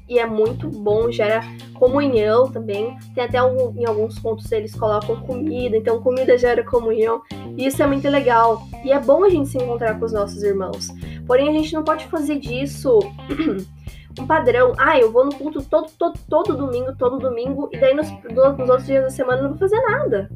e 0.09 0.19
é 0.19 0.25
muito 0.25 0.67
bom, 0.67 1.09
gera 1.09 1.41
comunhão 1.73 2.51
também. 2.51 2.97
Tem 3.13 3.23
até 3.23 3.37
algum, 3.37 3.77
em 3.79 3.85
alguns 3.85 4.19
pontos 4.19 4.51
eles 4.51 4.73
colocam 4.73 5.21
comida, 5.21 5.77
então 5.77 6.01
comida 6.01 6.37
gera 6.37 6.65
comunhão, 6.65 7.21
e 7.57 7.65
isso 7.65 7.81
é 7.81 7.87
muito 7.87 8.09
legal. 8.09 8.61
E 8.83 8.91
é 8.91 8.99
bom 8.99 9.23
a 9.23 9.29
gente 9.29 9.47
se 9.47 9.57
encontrar 9.57 9.97
com 9.97 10.05
os 10.05 10.13
nossos 10.13 10.43
irmãos. 10.43 10.87
Porém, 11.25 11.49
a 11.49 11.53
gente 11.53 11.73
não 11.73 11.83
pode 11.83 12.05
fazer 12.07 12.39
disso 12.39 12.99
um 14.21 14.27
padrão. 14.27 14.73
Ah, 14.77 14.99
eu 14.99 15.11
vou 15.11 15.25
no 15.25 15.33
culto 15.33 15.63
todo, 15.63 15.89
todo, 15.97 16.19
todo 16.29 16.55
domingo, 16.55 16.95
todo 16.97 17.17
domingo, 17.19 17.69
e 17.71 17.79
daí 17.79 17.93
nos, 17.93 18.09
nos 18.11 18.69
outros 18.69 18.85
dias 18.85 19.03
da 19.03 19.09
semana 19.09 19.39
eu 19.39 19.43
não 19.43 19.49
vou 19.51 19.59
fazer 19.59 19.79
nada. 19.81 20.29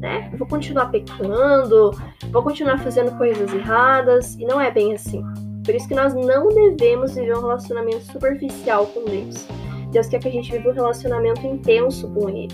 Né? 0.00 0.28
Eu 0.32 0.38
vou 0.38 0.46
continuar 0.46 0.86
pecando, 0.86 1.90
vou 2.30 2.42
continuar 2.42 2.78
fazendo 2.78 3.16
coisas 3.18 3.52
erradas, 3.52 4.34
e 4.36 4.44
não 4.44 4.60
é 4.60 4.70
bem 4.70 4.94
assim. 4.94 5.24
Por 5.64 5.74
isso 5.74 5.88
que 5.88 5.94
nós 5.94 6.14
não 6.14 6.48
devemos 6.48 7.14
viver 7.14 7.36
um 7.36 7.42
relacionamento 7.42 8.04
superficial 8.12 8.86
com 8.86 9.04
Deus. 9.04 9.46
Deus 9.90 10.06
quer 10.06 10.20
que 10.20 10.28
a 10.28 10.32
gente 10.32 10.50
viva 10.50 10.70
um 10.70 10.72
relacionamento 10.72 11.46
intenso 11.46 12.08
com 12.12 12.28
Ele. 12.28 12.48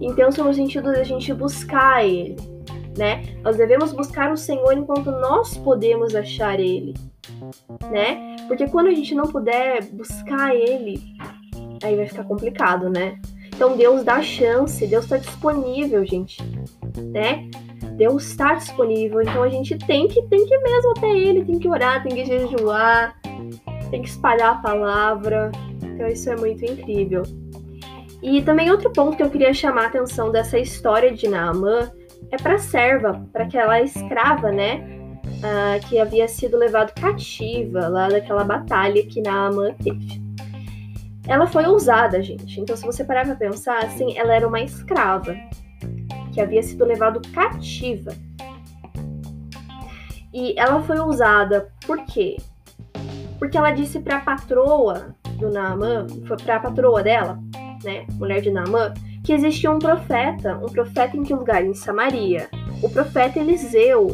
Intenso 0.00 0.42
no 0.42 0.54
sentido 0.54 0.92
de 0.92 1.00
a 1.00 1.04
gente 1.04 1.32
buscar 1.32 2.04
Ele, 2.04 2.36
né? 2.96 3.22
Nós 3.42 3.56
devemos 3.56 3.92
buscar 3.92 4.32
o 4.32 4.36
Senhor 4.36 4.72
enquanto 4.72 5.10
nós 5.10 5.56
podemos 5.58 6.14
achar 6.14 6.58
Ele, 6.58 6.94
né? 7.90 8.31
Porque 8.46 8.66
quando 8.68 8.88
a 8.88 8.94
gente 8.94 9.14
não 9.14 9.24
puder 9.24 9.84
buscar 9.92 10.54
ele, 10.54 11.00
aí 11.82 11.96
vai 11.96 12.06
ficar 12.06 12.24
complicado, 12.24 12.88
né? 12.88 13.18
Então 13.54 13.76
Deus 13.76 14.02
dá 14.02 14.22
chance, 14.22 14.86
Deus 14.86 15.04
está 15.04 15.18
disponível, 15.18 16.04
gente, 16.04 16.42
né? 17.12 17.48
Deus 17.96 18.24
está 18.24 18.54
disponível, 18.54 19.20
então 19.22 19.42
a 19.42 19.48
gente 19.48 19.76
tem 19.78 20.08
que 20.08 20.22
tem 20.22 20.46
que 20.46 20.58
mesmo 20.58 20.90
até 20.96 21.10
ele, 21.10 21.44
tem 21.44 21.58
que 21.58 21.68
orar, 21.68 22.02
tem 22.02 22.14
que 22.14 22.24
jejuar, 22.24 23.16
tem 23.90 24.02
que 24.02 24.08
espalhar 24.08 24.52
a 24.52 24.56
palavra. 24.56 25.52
Então 25.82 26.08
isso 26.08 26.30
é 26.30 26.36
muito 26.36 26.64
incrível. 26.64 27.22
E 28.22 28.40
também 28.42 28.70
outro 28.70 28.90
ponto 28.92 29.16
que 29.16 29.22
eu 29.22 29.30
queria 29.30 29.52
chamar 29.52 29.84
a 29.84 29.86
atenção 29.86 30.30
dessa 30.30 30.58
história 30.58 31.12
de 31.12 31.28
Naamã 31.28 31.90
é 32.30 32.36
para 32.36 32.56
serva, 32.56 33.26
para 33.32 33.44
aquela 33.44 33.80
escrava, 33.80 34.50
né? 34.50 34.91
Uh, 35.42 35.88
que 35.88 35.98
havia 35.98 36.28
sido 36.28 36.56
levado 36.56 36.92
cativa 36.94 37.88
lá 37.88 38.08
daquela 38.08 38.44
batalha 38.44 39.04
que 39.06 39.20
Naamã 39.20 39.74
teve. 39.74 40.22
Ela 41.26 41.46
foi 41.46 41.64
ousada, 41.66 42.22
gente. 42.22 42.60
Então, 42.60 42.76
se 42.76 42.84
você 42.84 43.04
parar 43.04 43.24
pra 43.24 43.36
pensar, 43.36 43.84
assim, 43.84 44.16
ela 44.16 44.34
era 44.34 44.46
uma 44.46 44.60
escrava 44.60 45.36
que 46.32 46.40
havia 46.40 46.62
sido 46.62 46.84
levado 46.84 47.20
cativa. 47.32 48.12
E 50.32 50.58
ela 50.58 50.82
foi 50.82 50.98
ousada 50.98 51.68
por 51.86 52.04
quê? 52.06 52.36
Porque 53.38 53.56
ela 53.58 53.70
disse 53.70 54.00
para 54.00 54.16
a 54.16 54.20
patroa 54.20 55.14
do 55.38 55.50
Naamã, 55.50 56.06
para 56.42 56.56
a 56.56 56.60
patroa 56.60 57.02
dela, 57.02 57.38
né, 57.84 58.06
mulher 58.14 58.40
de 58.40 58.50
Naamã, 58.50 58.94
que 59.24 59.32
existia 59.32 59.70
um 59.70 59.78
profeta, 59.78 60.56
um 60.56 60.68
profeta 60.68 61.16
em 61.16 61.22
que 61.22 61.34
lugar? 61.34 61.64
Em 61.64 61.74
Samaria. 61.74 62.48
O 62.82 62.88
profeta 62.88 63.38
Eliseu. 63.38 64.08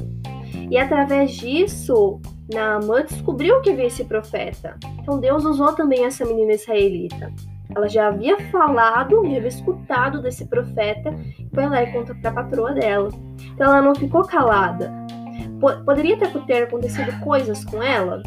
E 0.71 0.77
através 0.79 1.33
disso, 1.33 2.21
Naamã 2.53 3.05
descobriu 3.05 3.61
que 3.61 3.71
havia 3.71 3.87
esse 3.87 4.05
profeta. 4.05 4.77
Então 5.01 5.21
Deus 5.21 5.45
usou 5.45 5.73
também 5.73 6.05
essa 6.05 6.25
menina 6.25 6.53
israelita. 6.53 7.33
Ela 7.75 7.89
já 7.89 8.09
havia 8.09 8.39
falado, 8.51 9.23
já 9.25 9.37
havia 9.37 9.49
escutado 9.49 10.23
desse 10.23 10.47
profeta, 10.47 11.15
foi 11.55 11.69
lá 11.69 11.83
e 11.83 11.93
conta 11.93 12.15
para 12.15 12.31
a 12.31 12.35
patroa 12.35 12.73
dela. 12.73 13.11
Então 13.55 13.67
ela 13.67 13.83
não 13.83 13.95
ficou 13.95 14.25
calada. 14.25 14.93
Poderia 15.85 16.17
ter 16.17 16.63
acontecido 16.63 17.21
coisas 17.21 17.65
com 17.65 17.83
ela? 17.83 18.23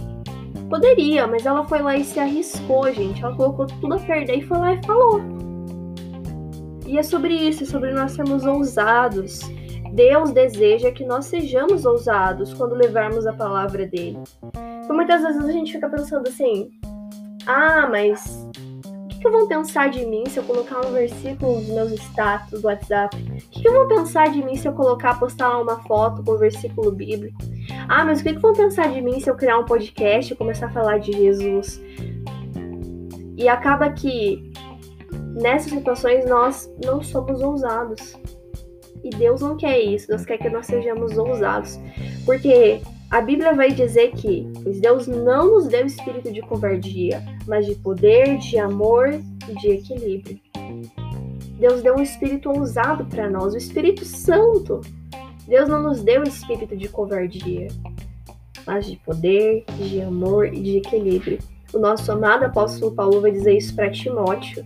Poderia, 0.69 1.27
mas 1.27 1.45
ela 1.45 1.65
foi 1.65 1.81
lá 1.81 1.97
e 1.97 2.03
se 2.03 2.19
arriscou, 2.19 2.91
gente. 2.93 3.23
Ela 3.23 3.35
colocou 3.35 3.65
tudo 3.65 3.95
a 3.95 3.99
perder 3.99 4.37
e 4.37 4.41
foi 4.41 4.57
lá 4.57 4.73
e 4.73 4.85
falou. 4.85 5.21
E 6.85 6.97
é 6.97 7.03
sobre 7.03 7.33
isso, 7.33 7.63
é 7.63 7.65
sobre 7.65 7.91
nós 7.93 8.11
sermos 8.11 8.45
ousados. 8.45 9.41
Deus 9.93 10.31
deseja 10.31 10.91
que 10.91 11.05
nós 11.05 11.25
sejamos 11.25 11.85
ousados 11.85 12.53
quando 12.53 12.75
levarmos 12.75 13.27
a 13.27 13.33
palavra 13.33 13.85
dele. 13.85 14.19
Porque 14.51 14.93
muitas 14.93 15.21
vezes 15.21 15.43
a 15.43 15.51
gente 15.51 15.73
fica 15.73 15.89
pensando 15.89 16.27
assim: 16.27 16.71
ah, 17.45 17.87
mas 17.89 18.47
que, 19.11 19.19
que 19.19 19.29
vão 19.29 19.47
pensar 19.47 19.89
de 19.89 20.05
mim 20.05 20.23
se 20.27 20.39
eu 20.39 20.43
colocar 20.43 20.85
um 20.85 20.91
versículo 20.91 21.55
nos 21.55 21.69
meus 21.69 21.91
status 21.93 22.61
do 22.61 22.67
WhatsApp? 22.67 23.15
O 23.15 23.49
que, 23.49 23.61
que 23.61 23.69
vão 23.69 23.87
pensar 23.87 24.29
de 24.29 24.43
mim 24.43 24.55
se 24.55 24.67
eu 24.67 24.73
colocar, 24.73 25.19
postar 25.19 25.59
uma 25.59 25.81
foto 25.83 26.23
com 26.23 26.33
um 26.33 26.37
versículo 26.37 26.91
bíblico? 26.91 27.37
Ah, 27.87 28.03
mas 28.03 28.19
o 28.19 28.23
que, 28.23 28.33
que 28.33 28.39
vão 28.39 28.53
pensar 28.53 28.91
de 28.91 29.01
mim 29.01 29.19
se 29.19 29.29
eu 29.29 29.35
criar 29.35 29.59
um 29.59 29.65
podcast 29.65 30.33
e 30.33 30.35
começar 30.35 30.67
a 30.67 30.71
falar 30.71 30.97
de 30.97 31.11
Jesus? 31.11 31.81
E 33.37 33.47
acaba 33.47 33.91
que 33.91 34.51
nessas 35.35 35.71
situações 35.71 36.25
nós 36.25 36.69
não 36.83 37.01
somos 37.03 37.41
ousados. 37.41 38.15
E 39.03 39.09
Deus 39.09 39.41
não 39.41 39.57
quer 39.57 39.79
isso, 39.79 40.07
Deus 40.07 40.25
quer 40.25 40.37
que 40.37 40.49
nós 40.49 40.67
sejamos 40.67 41.17
ousados. 41.17 41.79
Porque 42.25 42.81
a 43.09 43.19
Bíblia 43.19 43.53
vai 43.53 43.71
dizer 43.71 44.11
que 44.11 44.47
Deus 44.79 45.07
não 45.07 45.51
nos 45.51 45.67
deu 45.67 45.85
espírito 45.85 46.31
de 46.31 46.41
covardia, 46.41 47.21
mas 47.47 47.65
de 47.65 47.75
poder, 47.75 48.37
de 48.37 48.57
amor 48.57 49.09
e 49.49 49.55
de 49.59 49.71
equilíbrio. 49.71 50.39
Deus 51.59 51.81
deu 51.83 51.95
um 51.95 52.01
espírito 52.01 52.49
ousado 52.49 53.05
para 53.05 53.29
nós, 53.29 53.53
o 53.53 53.57
Espírito 53.57 54.03
Santo. 54.05 54.81
Deus 55.47 55.67
não 55.67 55.83
nos 55.83 56.01
deu 56.01 56.23
espírito 56.23 56.75
de 56.75 56.87
covardia, 56.87 57.67
mas 58.65 58.85
de 58.85 58.95
poder, 58.97 59.65
de 59.77 60.01
amor 60.01 60.47
e 60.47 60.61
de 60.61 60.77
equilíbrio. 60.77 61.39
O 61.73 61.79
nosso 61.79 62.11
amado 62.11 62.45
apóstolo 62.45 62.95
Paulo 62.95 63.21
vai 63.21 63.31
dizer 63.31 63.57
isso 63.57 63.75
para 63.75 63.91
Timóteo. 63.91 64.65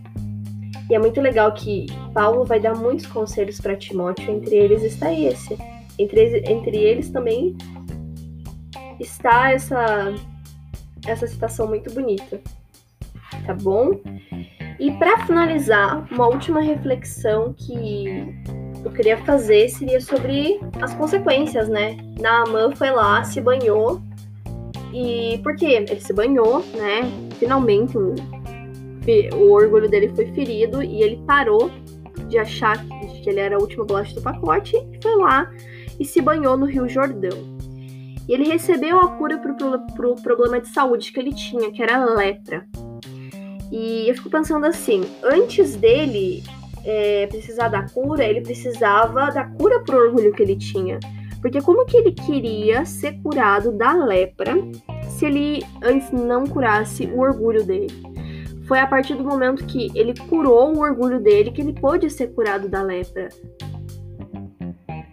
E 0.89 0.95
é 0.95 0.99
muito 0.99 1.19
legal 1.19 1.51
que 1.53 1.87
Paulo 2.13 2.45
vai 2.45 2.59
dar 2.59 2.75
muitos 2.75 3.07
conselhos 3.07 3.59
para 3.59 3.75
Timóteo, 3.75 4.29
entre 4.31 4.55
eles 4.55 4.83
está 4.83 5.11
esse. 5.11 5.57
Entre, 5.97 6.43
entre 6.51 6.77
eles 6.77 7.09
também 7.09 7.55
está 8.99 9.51
essa 9.51 10.13
essa 11.07 11.27
citação 11.27 11.67
muito 11.67 11.93
bonita, 11.93 12.41
tá 13.45 13.53
bom? 13.53 14.01
E 14.79 14.91
para 14.93 15.25
finalizar, 15.25 16.05
uma 16.11 16.27
última 16.27 16.61
reflexão 16.61 17.53
que 17.53 18.35
eu 18.83 18.91
queria 18.91 19.17
fazer 19.23 19.69
seria 19.69 20.01
sobre 20.01 20.59
as 20.81 20.93
consequências, 20.93 21.69
né? 21.69 21.97
Naaman 22.19 22.75
foi 22.75 22.91
lá, 22.91 23.23
se 23.23 23.39
banhou 23.39 24.01
e 24.93 25.39
por 25.43 25.55
quê? 25.55 25.85
Ele 25.89 25.99
se 25.99 26.13
banhou, 26.13 26.59
né? 26.75 27.01
Finalmente 27.39 27.97
o, 27.97 28.15
o 29.33 29.51
orgulho 29.51 29.89
dele 29.89 30.11
foi 30.15 30.31
ferido 30.31 30.81
e 30.81 31.01
ele 31.01 31.21
parou 31.25 31.71
de 32.27 32.37
achar 32.37 32.83
que 32.85 33.29
ele 33.29 33.39
era 33.39 33.55
a 33.55 33.59
última 33.59 33.85
bolacha 33.85 34.15
do 34.15 34.21
pacote 34.21 34.75
e 34.75 35.01
foi 35.01 35.15
lá 35.17 35.51
e 35.99 36.05
se 36.05 36.21
banhou 36.21 36.57
no 36.57 36.65
Rio 36.65 36.87
Jordão. 36.87 37.55
E 38.27 38.33
ele 38.33 38.47
recebeu 38.47 38.99
a 38.99 39.07
cura 39.09 39.37
para 39.37 40.09
o 40.09 40.15
problema 40.15 40.59
de 40.59 40.67
saúde 40.69 41.11
que 41.11 41.19
ele 41.19 41.33
tinha, 41.33 41.71
que 41.71 41.81
era 41.81 42.03
lepra. 42.03 42.67
E 43.71 44.09
eu 44.09 44.15
fico 44.15 44.29
pensando 44.29 44.65
assim, 44.65 45.03
antes 45.23 45.75
dele 45.75 46.43
é, 46.83 47.27
precisar 47.27 47.67
da 47.67 47.87
cura, 47.89 48.23
ele 48.23 48.41
precisava 48.41 49.31
da 49.31 49.45
cura 49.45 49.79
pro 49.81 49.97
orgulho 49.97 50.33
que 50.33 50.41
ele 50.41 50.55
tinha. 50.55 50.99
Porque 51.41 51.61
como 51.61 51.85
que 51.85 51.97
ele 51.97 52.11
queria 52.11 52.85
ser 52.85 53.21
curado 53.21 53.71
da 53.71 53.93
lepra 53.93 54.55
se 55.07 55.25
ele 55.25 55.63
antes 55.83 56.11
não 56.11 56.45
curasse 56.45 57.05
o 57.05 57.19
orgulho 57.19 57.63
dele? 57.63 58.14
Foi 58.67 58.79
a 58.79 58.87
partir 58.87 59.15
do 59.15 59.23
momento 59.23 59.65
que 59.65 59.91
ele 59.93 60.13
curou 60.27 60.75
o 60.75 60.79
orgulho 60.79 61.19
dele 61.19 61.51
que 61.51 61.61
ele 61.61 61.73
pôde 61.73 62.09
ser 62.09 62.33
curado 62.33 62.67
da 62.67 62.81
lepra. 62.81 63.29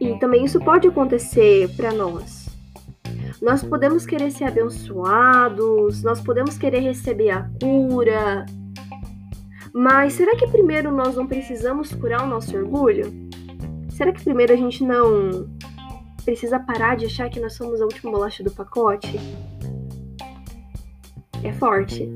E 0.00 0.18
também 0.18 0.44
isso 0.44 0.58
pode 0.58 0.88
acontecer 0.88 1.68
para 1.76 1.92
nós. 1.92 2.48
Nós 3.40 3.62
podemos 3.62 4.06
querer 4.06 4.30
ser 4.30 4.44
abençoados, 4.44 6.02
nós 6.02 6.20
podemos 6.20 6.56
querer 6.56 6.80
receber 6.80 7.30
a 7.30 7.48
cura. 7.60 8.46
Mas 9.74 10.14
será 10.14 10.36
que 10.36 10.46
primeiro 10.46 10.90
nós 10.90 11.16
não 11.16 11.26
precisamos 11.26 11.92
curar 11.92 12.24
o 12.24 12.28
nosso 12.28 12.56
orgulho? 12.56 13.12
Será 13.90 14.12
que 14.12 14.24
primeiro 14.24 14.52
a 14.52 14.56
gente 14.56 14.82
não 14.84 15.48
precisa 16.24 16.58
parar 16.58 16.96
de 16.96 17.06
achar 17.06 17.28
que 17.28 17.40
nós 17.40 17.54
somos 17.54 17.80
a 17.80 17.84
última 17.84 18.12
bolacha 18.12 18.42
do 18.42 18.50
pacote? 18.50 19.18
É 21.42 21.52
forte. 21.52 22.12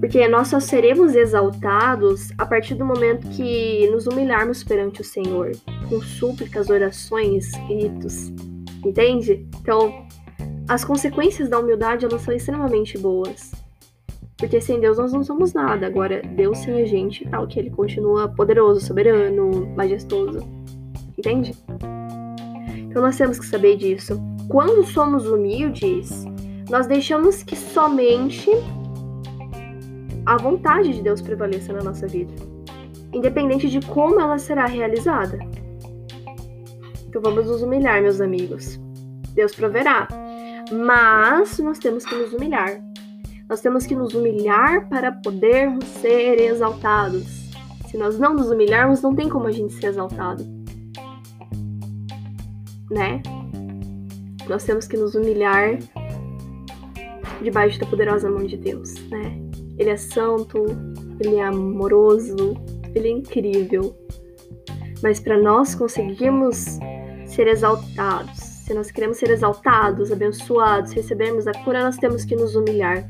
Porque 0.00 0.26
nós 0.28 0.48
só 0.48 0.60
seremos 0.60 1.14
exaltados 1.14 2.30
a 2.38 2.46
partir 2.46 2.74
do 2.74 2.84
momento 2.84 3.28
que 3.28 3.88
nos 3.90 4.06
humilharmos 4.06 4.64
perante 4.64 5.00
o 5.00 5.04
Senhor, 5.04 5.52
com 5.88 6.00
súplicas, 6.00 6.70
orações, 6.70 7.50
gritos. 7.66 8.32
Entende? 8.84 9.46
Então, 9.60 10.06
as 10.68 10.84
consequências 10.84 11.48
da 11.48 11.58
humildade 11.58 12.04
elas 12.04 12.22
são 12.22 12.34
extremamente 12.34 12.98
boas. 12.98 13.52
Porque 14.36 14.60
sem 14.60 14.78
Deus 14.78 14.98
nós 14.98 15.12
não 15.12 15.24
somos 15.24 15.52
nada. 15.52 15.86
Agora, 15.86 16.22
Deus 16.22 16.58
sem 16.58 16.80
a 16.80 16.86
gente, 16.86 17.28
tal, 17.28 17.46
que 17.46 17.58
ele 17.58 17.70
continua 17.70 18.28
poderoso, 18.28 18.86
soberano, 18.86 19.66
majestoso. 19.74 20.38
Entende? 21.16 21.52
Então 22.76 23.02
nós 23.02 23.16
temos 23.16 23.38
que 23.38 23.46
saber 23.46 23.76
disso. 23.76 24.20
Quando 24.48 24.84
somos 24.84 25.26
humildes, 25.26 26.24
nós 26.70 26.86
deixamos 26.86 27.42
que 27.42 27.56
somente 27.56 28.48
a 30.28 30.36
vontade 30.36 30.92
de 30.92 31.00
Deus 31.00 31.22
prevaleça 31.22 31.72
na 31.72 31.82
nossa 31.82 32.06
vida, 32.06 32.34
independente 33.14 33.66
de 33.66 33.80
como 33.86 34.20
ela 34.20 34.36
será 34.36 34.66
realizada. 34.66 35.38
Então 37.06 37.22
vamos 37.22 37.46
nos 37.46 37.62
humilhar, 37.62 38.02
meus 38.02 38.20
amigos. 38.20 38.78
Deus 39.32 39.54
proverá. 39.54 40.06
Mas 40.70 41.58
nós 41.60 41.78
temos 41.78 42.04
que 42.04 42.14
nos 42.14 42.34
humilhar. 42.34 42.78
Nós 43.48 43.62
temos 43.62 43.86
que 43.86 43.94
nos 43.94 44.12
humilhar 44.12 44.86
para 44.90 45.12
podermos 45.12 45.86
ser 45.86 46.38
exaltados. 46.38 47.48
Se 47.90 47.96
nós 47.96 48.18
não 48.18 48.34
nos 48.34 48.50
humilharmos, 48.50 49.00
não 49.00 49.14
tem 49.14 49.30
como 49.30 49.46
a 49.46 49.50
gente 49.50 49.72
ser 49.72 49.86
exaltado. 49.86 50.44
Né? 52.90 53.22
Nós 54.46 54.62
temos 54.62 54.86
que 54.86 54.98
nos 54.98 55.14
humilhar 55.14 55.78
debaixo 57.40 57.80
da 57.80 57.86
poderosa 57.86 58.30
mão 58.30 58.44
de 58.44 58.58
Deus, 58.58 58.92
né? 59.08 59.47
Ele 59.78 59.90
é 59.90 59.96
santo, 59.96 60.64
ele 61.20 61.36
é 61.36 61.44
amoroso, 61.44 62.36
ele 62.94 63.08
é 63.08 63.10
incrível. 63.10 63.96
Mas 65.02 65.20
para 65.20 65.40
nós 65.40 65.74
conseguirmos 65.74 66.78
ser 67.26 67.46
exaltados, 67.46 68.38
se 68.38 68.74
nós 68.74 68.90
queremos 68.90 69.16
ser 69.16 69.30
exaltados, 69.30 70.10
abençoados, 70.10 70.92
recebermos 70.92 71.46
a 71.46 71.52
cura, 71.64 71.84
nós 71.84 71.96
temos 71.96 72.24
que 72.24 72.34
nos 72.34 72.54
humilhar. 72.54 73.08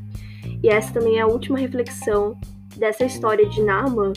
E 0.62 0.68
essa 0.68 0.92
também 0.92 1.18
é 1.18 1.22
a 1.22 1.26
última 1.26 1.59
reflexão 1.59 2.38
dessa 2.76 3.04
história 3.04 3.46
de 3.48 3.62
Naaman. 3.62 4.12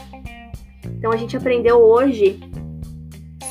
Então 0.85 1.11
a 1.11 1.17
gente 1.17 1.35
aprendeu 1.35 1.77
hoje 1.77 2.39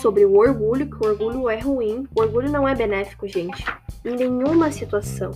sobre 0.01 0.25
o 0.25 0.37
orgulho, 0.37 0.89
que 0.89 1.05
o 1.05 1.09
orgulho 1.09 1.49
é 1.49 1.59
ruim. 1.59 2.07
O 2.17 2.21
orgulho 2.21 2.51
não 2.51 2.67
é 2.67 2.75
benéfico, 2.75 3.27
gente, 3.27 3.65
em 4.05 4.15
nenhuma 4.15 4.71
situação. 4.71 5.33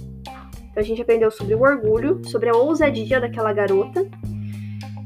Então 0.75 0.83
a 0.83 0.87
gente 0.87 1.01
aprendeu 1.01 1.31
sobre 1.31 1.55
o 1.55 1.63
orgulho, 1.63 2.21
sobre 2.25 2.49
a 2.49 2.57
ousadia 2.57 3.21
daquela 3.21 3.53
garota 3.53 4.05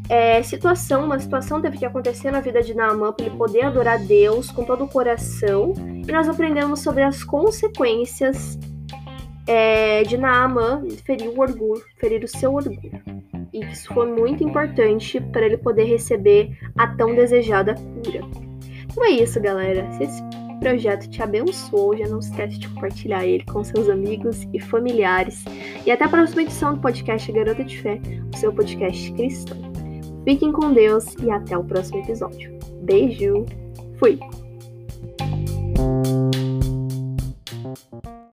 é, 0.08 0.42
situação, 0.42 1.04
uma 1.04 1.18
situação 1.18 1.60
teve 1.60 1.76
que 1.76 1.84
acontecer 1.84 2.30
na 2.30 2.40
vida 2.40 2.62
de 2.62 2.74
Naaman 2.74 3.12
para 3.12 3.26
ele 3.26 3.36
poder 3.36 3.62
adorar 3.62 3.98
Deus 3.98 4.50
com 4.50 4.64
todo 4.64 4.84
o 4.84 4.88
coração. 4.88 5.74
E 5.86 6.10
nós 6.10 6.26
aprendemos 6.28 6.80
sobre 6.80 7.02
as 7.02 7.22
consequências 7.22 8.58
é, 9.46 10.02
de 10.04 10.16
Naamã 10.16 10.82
ferir 11.04 11.28
o 11.28 11.38
orgulho, 11.38 11.84
ferir 11.98 12.24
o 12.24 12.28
seu 12.28 12.54
orgulho. 12.54 13.02
E 13.52 13.60
isso 13.66 13.92
foi 13.92 14.10
muito 14.10 14.42
importante 14.42 15.20
para 15.20 15.44
ele 15.44 15.58
poder 15.58 15.84
receber 15.84 16.56
a 16.76 16.86
tão 16.86 17.14
desejada 17.14 17.74
cura. 17.74 18.20
Então 18.90 19.04
é 19.04 19.10
isso, 19.10 19.38
galera. 19.40 19.86
Esse 20.00 20.22
projeto 20.58 21.08
te 21.08 21.22
abençoou, 21.22 21.96
já 21.96 22.06
não 22.06 22.18
esquece 22.18 22.58
de 22.58 22.68
compartilhar 22.68 23.24
ele 23.24 23.44
com 23.44 23.62
seus 23.64 23.88
amigos 23.88 24.46
e 24.52 24.60
familiares. 24.60 25.44
E 25.86 25.90
até 25.90 26.04
a 26.04 26.08
próxima 26.08 26.42
edição 26.42 26.74
do 26.74 26.80
podcast 26.80 27.30
Garota 27.32 27.64
de 27.64 27.78
Fé, 27.80 28.00
o 28.32 28.36
seu 28.36 28.52
podcast 28.52 29.12
cristão. 29.12 29.58
Fiquem 30.24 30.52
com 30.52 30.72
Deus 30.72 31.14
e 31.22 31.30
até 31.30 31.56
o 31.56 31.64
próximo 31.64 32.00
episódio. 32.00 32.58
Beijo! 32.82 33.46
Fui! 33.98 34.18